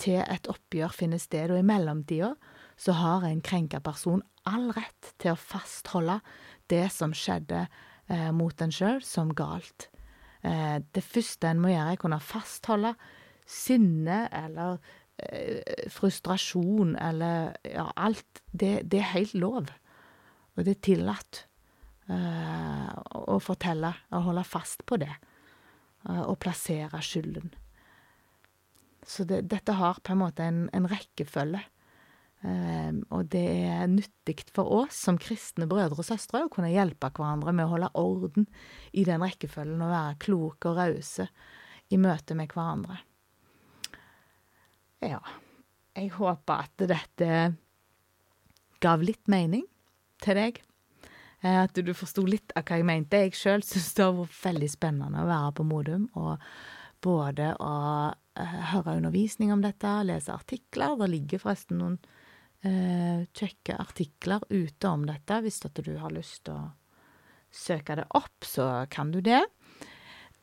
til 0.00 0.20
et 0.22 0.50
oppgjør 0.50 0.94
finner 0.94 1.20
sted, 1.20 1.52
og 1.52 1.60
i 1.60 1.66
mellomtida 1.66 2.32
så 2.80 2.94
har 2.98 3.26
en 3.26 3.42
krenka 3.44 3.80
person 3.84 4.22
all 4.48 4.70
rett 4.74 5.12
til 5.20 5.34
å 5.34 5.40
fastholde 5.40 6.18
det 6.70 6.86
som 6.92 7.14
skjedde 7.16 7.66
eh, 8.08 8.30
mot 8.34 8.64
en 8.64 8.72
sjøl, 8.72 9.02
som 9.04 9.32
galt. 9.36 9.88
Eh, 10.42 10.80
det 10.94 11.04
første 11.04 11.50
en 11.50 11.62
må 11.62 11.72
gjøre, 11.72 11.94
er 11.94 12.00
å 12.00 12.04
kunne 12.04 12.22
fastholde 12.22 12.94
sinne 13.44 14.24
eller 14.32 14.78
eh, 15.18 15.88
frustrasjon 15.92 16.94
eller 16.96 17.56
ja, 17.68 17.88
alt, 17.96 18.42
det, 18.52 18.78
det, 18.88 19.02
er 19.02 19.12
helt 19.14 19.34
lov. 19.38 19.72
Og 20.54 20.64
det 20.64 20.76
er 20.76 20.84
tillatt 20.88 21.44
eh, 22.08 22.88
å 23.20 23.38
fortelle 23.42 23.92
og 24.14 24.30
holde 24.30 24.46
fast 24.48 24.86
på 24.88 25.00
det. 25.02 25.12
Eh, 26.08 26.24
og 26.24 26.38
plassere 26.42 27.00
skylden. 27.04 27.52
Så 29.04 29.26
det, 29.28 29.44
dette 29.52 29.76
har 29.76 30.00
på 30.00 30.14
en 30.14 30.22
måte 30.24 30.44
en, 30.48 30.66
en 30.72 30.88
rekkefølge. 30.88 31.62
Um, 32.44 32.98
og 33.08 33.30
det 33.32 33.40
er 33.64 33.86
nyttig 33.88 34.42
for 34.52 34.68
oss 34.82 34.98
som 35.06 35.16
kristne 35.16 35.64
brødre 35.64 35.96
og 36.02 36.04
søstre 36.04 36.42
å 36.44 36.50
kunne 36.52 36.68
hjelpe 36.68 37.08
hverandre 37.16 37.54
med 37.56 37.64
å 37.64 37.70
holde 37.70 37.88
orden 37.96 38.44
i 38.92 39.06
den 39.08 39.24
rekkefølgen 39.24 39.80
og 39.80 39.92
være 39.94 40.18
kloke 40.20 40.68
og 40.68 40.76
rause 40.76 41.24
i 41.88 41.96
møte 41.96 42.36
med 42.36 42.52
hverandre. 42.52 42.98
Ja, 45.04 45.20
jeg 45.94 46.14
håper 46.16 46.64
at 46.64 46.86
dette 46.88 47.34
gav 48.84 49.02
litt 49.04 49.28
mening 49.30 49.66
til 50.24 50.38
deg. 50.38 50.60
Eh, 51.44 51.60
at 51.66 51.76
du 51.76 51.92
forsto 51.96 52.24
litt 52.26 52.54
av 52.56 52.64
hva 52.64 52.80
jeg 52.80 52.88
mente. 52.88 53.20
Jeg 53.26 53.36
sjøl 53.36 53.64
syns 53.66 53.92
det 53.96 54.06
har 54.06 54.16
vært 54.16 54.40
veldig 54.40 54.70
spennende 54.72 55.24
å 55.24 55.28
være 55.28 55.52
på 55.58 55.66
Modum. 55.68 56.06
Og 56.16 56.40
både 57.04 57.50
å 57.60 57.72
uh, 58.08 58.54
høre 58.72 58.96
undervisning 58.96 59.52
om 59.52 59.60
dette, 59.64 59.90
lese 60.08 60.32
artikler. 60.32 60.96
Det 61.00 61.10
ligger 61.12 61.42
forresten 61.42 61.82
noen 61.82 61.98
eh, 62.64 63.26
kjekke 63.36 63.76
artikler 63.76 64.46
ute 64.48 64.88
om 64.88 65.04
dette. 65.08 65.42
Hvis 65.44 65.60
at 65.68 65.84
du 65.84 65.92
har 66.00 66.14
lyst 66.14 66.46
til 66.48 66.56
å 66.56 66.72
søke 67.54 68.00
det 68.00 68.08
opp, 68.16 68.48
så 68.48 68.86
kan 68.90 69.12
du 69.12 69.20
det. 69.24 69.42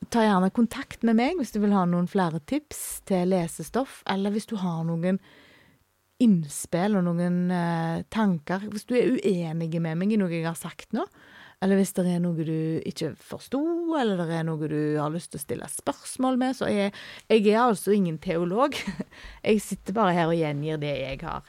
Ta 0.10 0.24
gjerne 0.26 0.50
kontakt 0.50 1.06
med 1.08 1.20
meg 1.20 1.38
hvis 1.38 1.54
du 1.54 1.60
vil 1.62 1.76
ha 1.76 1.86
noen 1.86 2.10
flere 2.10 2.42
tips 2.50 3.02
til 3.08 3.30
lesestoff, 3.32 4.02
eller 4.10 4.34
hvis 4.34 4.50
du 4.50 4.58
har 4.60 4.82
noen 4.88 5.22
innspill 6.22 6.98
og 7.00 7.06
noen 7.08 7.38
eh, 7.54 8.02
tanker. 8.14 8.66
Hvis 8.72 8.88
du 8.90 8.96
er 8.98 9.14
uenig 9.14 9.70
med 9.82 9.98
meg 9.98 10.14
i 10.14 10.20
noe 10.22 10.34
jeg 10.34 10.46
har 10.46 10.58
sagt 10.58 10.94
nå, 10.94 11.06
eller 11.62 11.78
hvis 11.78 11.94
det 11.94 12.08
er 12.10 12.22
noe 12.24 12.46
du 12.46 12.82
ikke 12.90 13.12
forsto, 13.22 13.62
eller 14.00 14.24
det 14.26 14.40
er 14.40 14.46
noe 14.48 14.70
du 14.70 14.98
har 14.98 15.14
lyst 15.14 15.34
til 15.34 15.42
å 15.42 15.44
stille 15.44 15.70
spørsmål 15.70 16.40
med, 16.42 16.58
så 16.58 16.70
jeg, 16.74 16.94
jeg 17.30 17.46
er 17.52 17.62
altså 17.62 17.94
ingen 17.94 18.18
teolog. 18.22 18.78
Jeg 19.46 19.62
sitter 19.62 19.94
bare 19.98 20.16
her 20.18 20.30
og 20.32 20.38
gjengir 20.38 20.80
det 20.82 20.92
jeg 21.02 21.18
har 21.22 21.46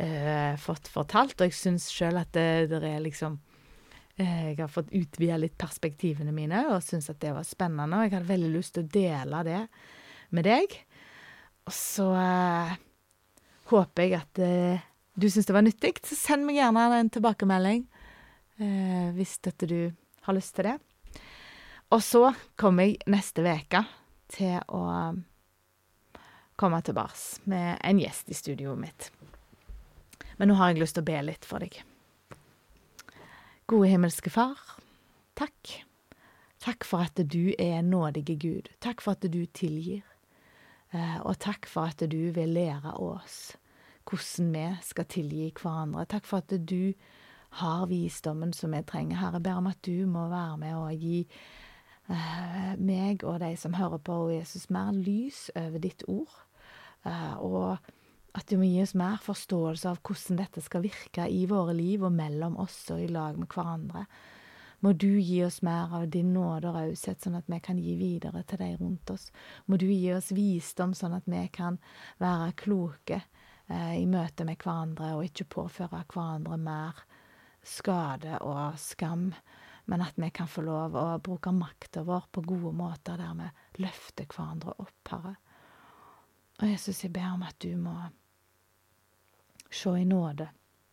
eh, 0.00 0.54
fått 0.60 0.88
fortalt. 0.92 1.36
Og 1.38 1.48
jeg 1.48 1.56
syns 1.56 1.88
sjøl 1.92 2.20
at 2.20 2.32
det, 2.36 2.68
det, 2.72 2.80
er 2.84 3.02
liksom 3.04 3.38
Jeg 4.18 4.56
har 4.58 4.70
fått 4.72 4.90
utvida 4.90 5.36
litt 5.38 5.54
perspektivene 5.60 6.32
mine 6.34 6.64
og 6.72 6.82
syns 6.82 7.06
at 7.12 7.20
det 7.22 7.30
var 7.36 7.46
spennende. 7.46 8.00
Og 8.00 8.08
jeg 8.08 8.16
hadde 8.16 8.32
veldig 8.32 8.50
lyst 8.50 8.74
til 8.74 8.86
å 8.86 8.92
dele 8.96 9.42
det 9.46 9.60
med 10.34 10.48
deg. 10.48 10.74
Og 11.68 11.74
så 11.76 12.08
eh, 12.16 12.74
håper 13.70 14.06
jeg 14.06 14.18
at 14.18 14.40
eh, 14.42 14.84
du 15.18 15.28
syns 15.30 15.46
det 15.46 15.54
var 15.56 15.66
nyttig. 15.66 15.98
Så 16.02 16.18
send 16.18 16.48
meg 16.48 16.58
gjerne 16.58 16.88
en 16.96 17.12
tilbakemelding 17.12 17.84
eh, 18.58 19.08
hvis 19.16 19.38
dette 19.44 19.68
du 19.70 19.80
har 20.26 20.36
lyst 20.36 20.56
til 20.56 20.70
det. 20.70 20.76
Og 21.94 22.02
så 22.04 22.32
kommer 22.60 22.88
jeg 22.88 23.00
neste 23.08 23.44
uke 23.44 23.84
til 24.34 24.58
å 24.68 24.82
komme 26.58 26.80
tilbake 26.84 27.48
med 27.48 27.78
en 27.86 28.00
gjest 28.02 28.32
i 28.32 28.36
studioet 28.36 28.80
mitt. 28.80 29.12
Men 30.36 30.50
nå 30.50 30.58
har 30.58 30.72
jeg 30.72 30.82
lyst 30.82 30.98
til 30.98 31.06
å 31.06 31.08
be 31.08 31.22
litt 31.30 31.46
for 31.48 31.62
deg. 31.62 31.78
Gode 33.68 33.90
himmelske 33.90 34.30
Far, 34.32 34.56
takk. 35.36 35.84
Takk 36.56 36.86
for 36.88 37.04
at 37.04 37.18
du 37.20 37.50
er 37.60 37.82
nådige 37.84 38.38
Gud. 38.40 38.70
Takk 38.80 39.02
for 39.04 39.12
at 39.12 39.26
du 39.28 39.42
tilgir. 39.44 40.06
Eh, 40.94 41.18
og 41.20 41.36
takk 41.36 41.68
for 41.68 41.90
at 41.92 42.00
du 42.00 42.30
vil 42.32 42.48
lære 42.48 42.94
oss 42.96 43.58
hvordan 44.08 44.54
vi 44.54 44.64
skal 44.88 45.04
tilgi 45.04 45.50
hverandre. 45.52 46.06
Takk 46.08 46.24
for 46.24 46.40
at 46.40 46.54
du 46.70 46.94
har 47.60 47.84
visdommen 47.92 48.56
som 48.56 48.72
vi 48.72 48.80
trenger. 48.88 49.20
Herre, 49.20 49.40
ber 49.40 49.60
om 49.60 49.68
at 49.68 49.84
du 49.84 50.06
må 50.08 50.30
være 50.32 50.56
med 50.64 50.74
og 50.74 51.04
gi 51.04 51.20
eh, 52.08 52.72
meg 52.80 53.20
og 53.20 53.40
de 53.44 53.52
som 53.56 53.76
hører 53.76 54.00
på, 54.00 54.30
Jesus, 54.32 54.70
mer 54.70 54.96
lys 54.96 55.50
over 55.54 55.78
ditt 55.78 56.08
ord. 56.08 56.40
Eh, 57.04 57.36
og 57.36 57.76
at 58.38 58.48
du 58.50 58.58
må 58.60 58.68
gi 58.68 58.82
oss 58.82 58.94
mer 58.98 59.18
forståelse 59.22 59.90
av 59.90 60.00
hvordan 60.06 60.38
dette 60.38 60.62
skal 60.62 60.84
virke 60.84 61.26
i 61.30 61.44
våre 61.50 61.74
liv 61.76 62.04
og 62.06 62.14
mellom 62.14 62.58
oss 62.62 62.76
og 62.94 63.02
i 63.02 63.08
lag 63.10 63.38
med 63.38 63.50
hverandre. 63.52 64.04
Må 64.86 64.92
du 64.94 65.18
gi 65.18 65.40
oss 65.42 65.58
mer 65.66 65.90
av 65.98 66.06
din 66.14 66.30
nåde 66.36 66.70
og 66.70 66.76
raushet, 66.76 67.18
sånn 67.18 67.38
at 67.40 67.48
vi 67.50 67.58
kan 67.62 67.80
gi 67.82 67.96
videre 67.98 68.44
til 68.46 68.60
de 68.60 68.68
rundt 68.78 69.10
oss. 69.10 69.32
Må 69.66 69.78
du 69.80 69.88
gi 69.88 70.12
oss 70.14 70.30
visdom, 70.30 70.94
sånn 70.94 71.16
at 71.18 71.26
vi 71.26 71.40
kan 71.50 71.80
være 72.22 72.52
kloke 72.62 73.18
eh, 73.18 73.96
i 73.98 74.06
møte 74.06 74.46
med 74.46 74.62
hverandre 74.62 75.16
og 75.16 75.26
ikke 75.26 75.48
påføre 75.56 76.04
hverandre 76.06 76.60
mer 76.62 77.02
skade 77.66 78.38
og 78.46 78.78
skam, 78.78 79.32
men 79.90 80.04
at 80.04 80.14
vi 80.20 80.30
kan 80.30 80.46
få 80.46 80.62
lov 80.62 80.94
å 80.94 81.08
bruke 81.24 81.50
makta 81.52 82.04
vår 82.06 82.30
på 82.30 82.44
gode 82.46 82.72
måter 82.76 83.18
der 83.18 83.34
vi 83.34 83.82
løfter 83.82 84.30
hverandre 84.30 84.76
opp, 84.78 85.10
Herre. 85.10 85.34
Og 86.58 86.70
Jesus, 86.70 87.04
jeg 87.04 87.12
ber 87.14 87.34
om 87.34 87.44
at 87.46 87.58
du 87.62 87.70
må 87.78 87.94
se 89.70 89.90
i 90.00 90.04
nåde 90.04 90.48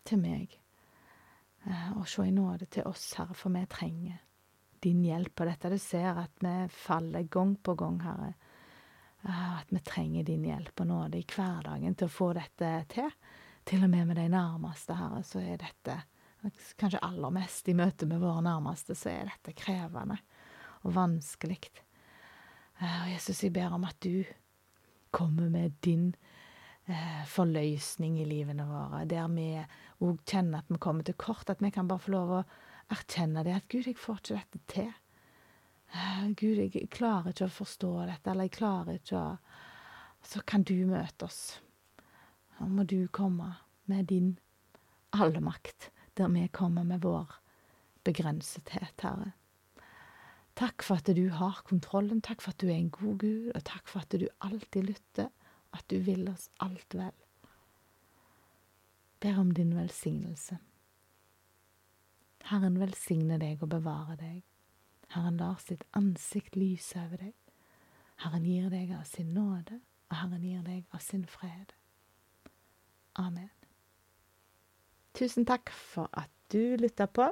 til 0.06 0.22
meg, 0.22 0.60
eh, 1.66 1.92
og 1.98 2.08
se 2.10 2.28
i 2.28 2.34
nåde 2.36 2.68
til 2.72 2.88
oss, 2.88 3.14
Herre, 3.20 3.36
for 3.38 3.54
vi 3.56 3.66
trenger 3.72 4.22
din 4.84 5.04
hjelp 5.04 5.36
på 5.36 5.48
dette. 5.48 5.72
Du 5.72 5.80
ser 5.82 6.20
at 6.22 6.44
vi 6.44 6.56
faller 6.70 7.24
gang 7.32 7.56
på 7.58 7.76
gang, 7.80 8.02
Herre. 8.04 8.34
Eh, 9.24 9.60
at 9.60 9.72
vi 9.74 9.80
trenger 9.80 10.24
din 10.24 10.46
hjelp 10.46 10.82
og 10.82 10.88
nåde 10.92 11.22
i 11.22 11.26
hverdagen 11.26 11.96
til 11.96 12.10
å 12.10 12.16
få 12.16 12.34
dette 12.38 12.74
til. 12.94 13.10
Til 13.66 13.84
og 13.84 13.90
med 13.90 14.12
med 14.12 14.20
de 14.22 14.28
nærmeste, 14.30 14.98
Herre, 15.00 15.24
så 15.24 15.42
er 15.42 15.58
dette 15.64 16.04
Kanskje 16.78 17.00
aller 17.02 17.32
mest 17.34 17.66
i 17.72 17.74
møte 17.74 18.06
med 18.06 18.20
våre 18.22 18.44
nærmeste, 18.46 18.94
så 18.94 19.10
er 19.10 19.32
dette 19.32 19.56
krevende 19.58 20.20
og 20.86 20.94
vanskelig. 20.94 21.58
Eh, 22.78 23.00
og 23.02 23.10
Jesus, 23.16 23.42
jeg 23.42 23.56
ber 23.56 23.74
om 23.74 23.88
at 23.88 23.98
du 24.04 24.22
kommer 25.10 25.50
med 25.50 25.80
din 25.82 26.12
eh, 26.14 26.35
forløsning 27.32 28.20
i 28.22 28.28
livene 28.30 28.66
våre, 28.70 29.06
der 29.10 29.26
vi 29.34 29.48
òg 30.06 30.20
kjenner 30.30 30.62
at 30.62 30.70
vi 30.70 30.78
kommer 30.82 31.06
til 31.08 31.18
kort, 31.18 31.50
at 31.50 31.64
vi 31.64 31.72
kan 31.74 31.88
bare 31.90 32.04
få 32.04 32.14
lov 32.14 32.34
å 32.36 32.44
erkjenne 32.94 33.44
det, 33.46 33.56
at 33.58 33.68
Gud, 33.72 33.88
jeg 33.88 33.98
får 33.98 34.22
ikke 34.22 34.38
dette 34.38 34.62
til. 34.70 34.92
Eh, 35.96 36.28
Gud, 36.38 36.60
jeg 36.62 36.90
klarer 36.94 37.32
ikke 37.32 37.48
å 37.48 37.56
forstå 37.56 37.92
dette, 38.12 38.32
eller 38.32 38.50
jeg 38.50 38.58
klarer 38.60 39.00
ikke 39.00 39.22
å 39.22 39.38
Så 40.26 40.42
kan 40.42 40.64
du 40.66 40.88
møte 40.90 41.28
oss. 41.28 41.60
Nå 42.58 42.66
må 42.74 42.84
du 42.90 43.08
komme 43.14 43.60
med 43.86 44.08
din 44.10 44.40
allmakt, 45.14 45.92
der 46.18 46.32
vi 46.34 46.48
kommer 46.48 46.84
med 46.84 47.04
vår 47.04 47.30
begrensethet, 48.04 49.04
Herre. 49.04 49.34
Takk 50.56 50.82
for 50.82 50.98
at 50.98 51.12
du 51.14 51.30
har 51.30 51.62
kontrollen, 51.70 52.24
takk 52.26 52.42
for 52.42 52.56
at 52.56 52.58
du 52.58 52.72
er 52.72 52.80
en 52.80 52.90
god 52.90 53.20
Gud, 53.22 53.52
og 53.54 53.64
takk 53.70 53.86
for 53.86 54.02
at 54.02 54.18
du 54.18 54.26
alltid 54.42 54.90
lytter 54.90 55.30
at 55.76 55.86
du 55.92 56.00
vil 56.04 56.28
oss 56.32 56.50
alt 56.64 56.96
vel. 56.96 57.14
Ber 59.20 59.40
om 59.40 59.52
din 59.54 59.76
velsignelse. 59.78 60.58
Herren 62.46 62.78
velsigne 62.80 63.40
deg 63.42 63.64
og 63.66 63.72
bevare 63.74 64.18
deg. 64.20 64.44
Herren 65.16 65.40
lar 65.42 65.58
sitt 65.62 65.86
ansikt 65.98 66.58
lyse 66.60 67.00
over 67.00 67.22
deg. 67.24 67.34
Herren 68.22 68.46
gir 68.46 68.70
deg 68.72 68.94
av 68.96 69.04
sin 69.10 69.34
nåde, 69.36 69.80
og 70.10 70.18
Herren 70.20 70.46
gir 70.46 70.62
deg 70.66 70.86
av 70.94 71.02
sin 71.04 71.26
fred. 71.30 71.74
Amen. 73.20 73.50
Tusen 75.16 75.48
takk 75.48 75.72
for 75.72 76.12
at 76.14 76.32
du 76.52 76.76
lytta 76.80 77.08
på. 77.08 77.32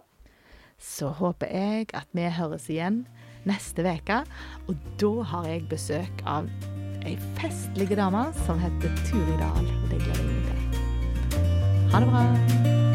Så 0.80 1.14
håper 1.20 1.52
jeg 1.54 1.92
at 1.94 2.10
vi 2.16 2.28
høres 2.34 2.70
igjen 2.72 3.04
neste 3.48 3.86
uke, 3.86 4.24
og 4.68 4.94
da 5.00 5.16
har 5.32 5.52
jeg 5.52 5.68
besøk 5.72 6.24
av 6.26 6.50
ei 7.06 7.18
festlig 7.40 7.98
dame 7.98 8.26
som 8.46 8.60
heter 8.60 8.96
Turi 9.08 9.38
Dahl. 9.42 9.68
Det 9.92 10.00
gleder 10.00 10.24
jeg 10.24 10.32
meg 10.32 10.44
til. 10.48 11.40
Ha 11.94 12.00
det 12.00 12.10
bra. 12.10 12.93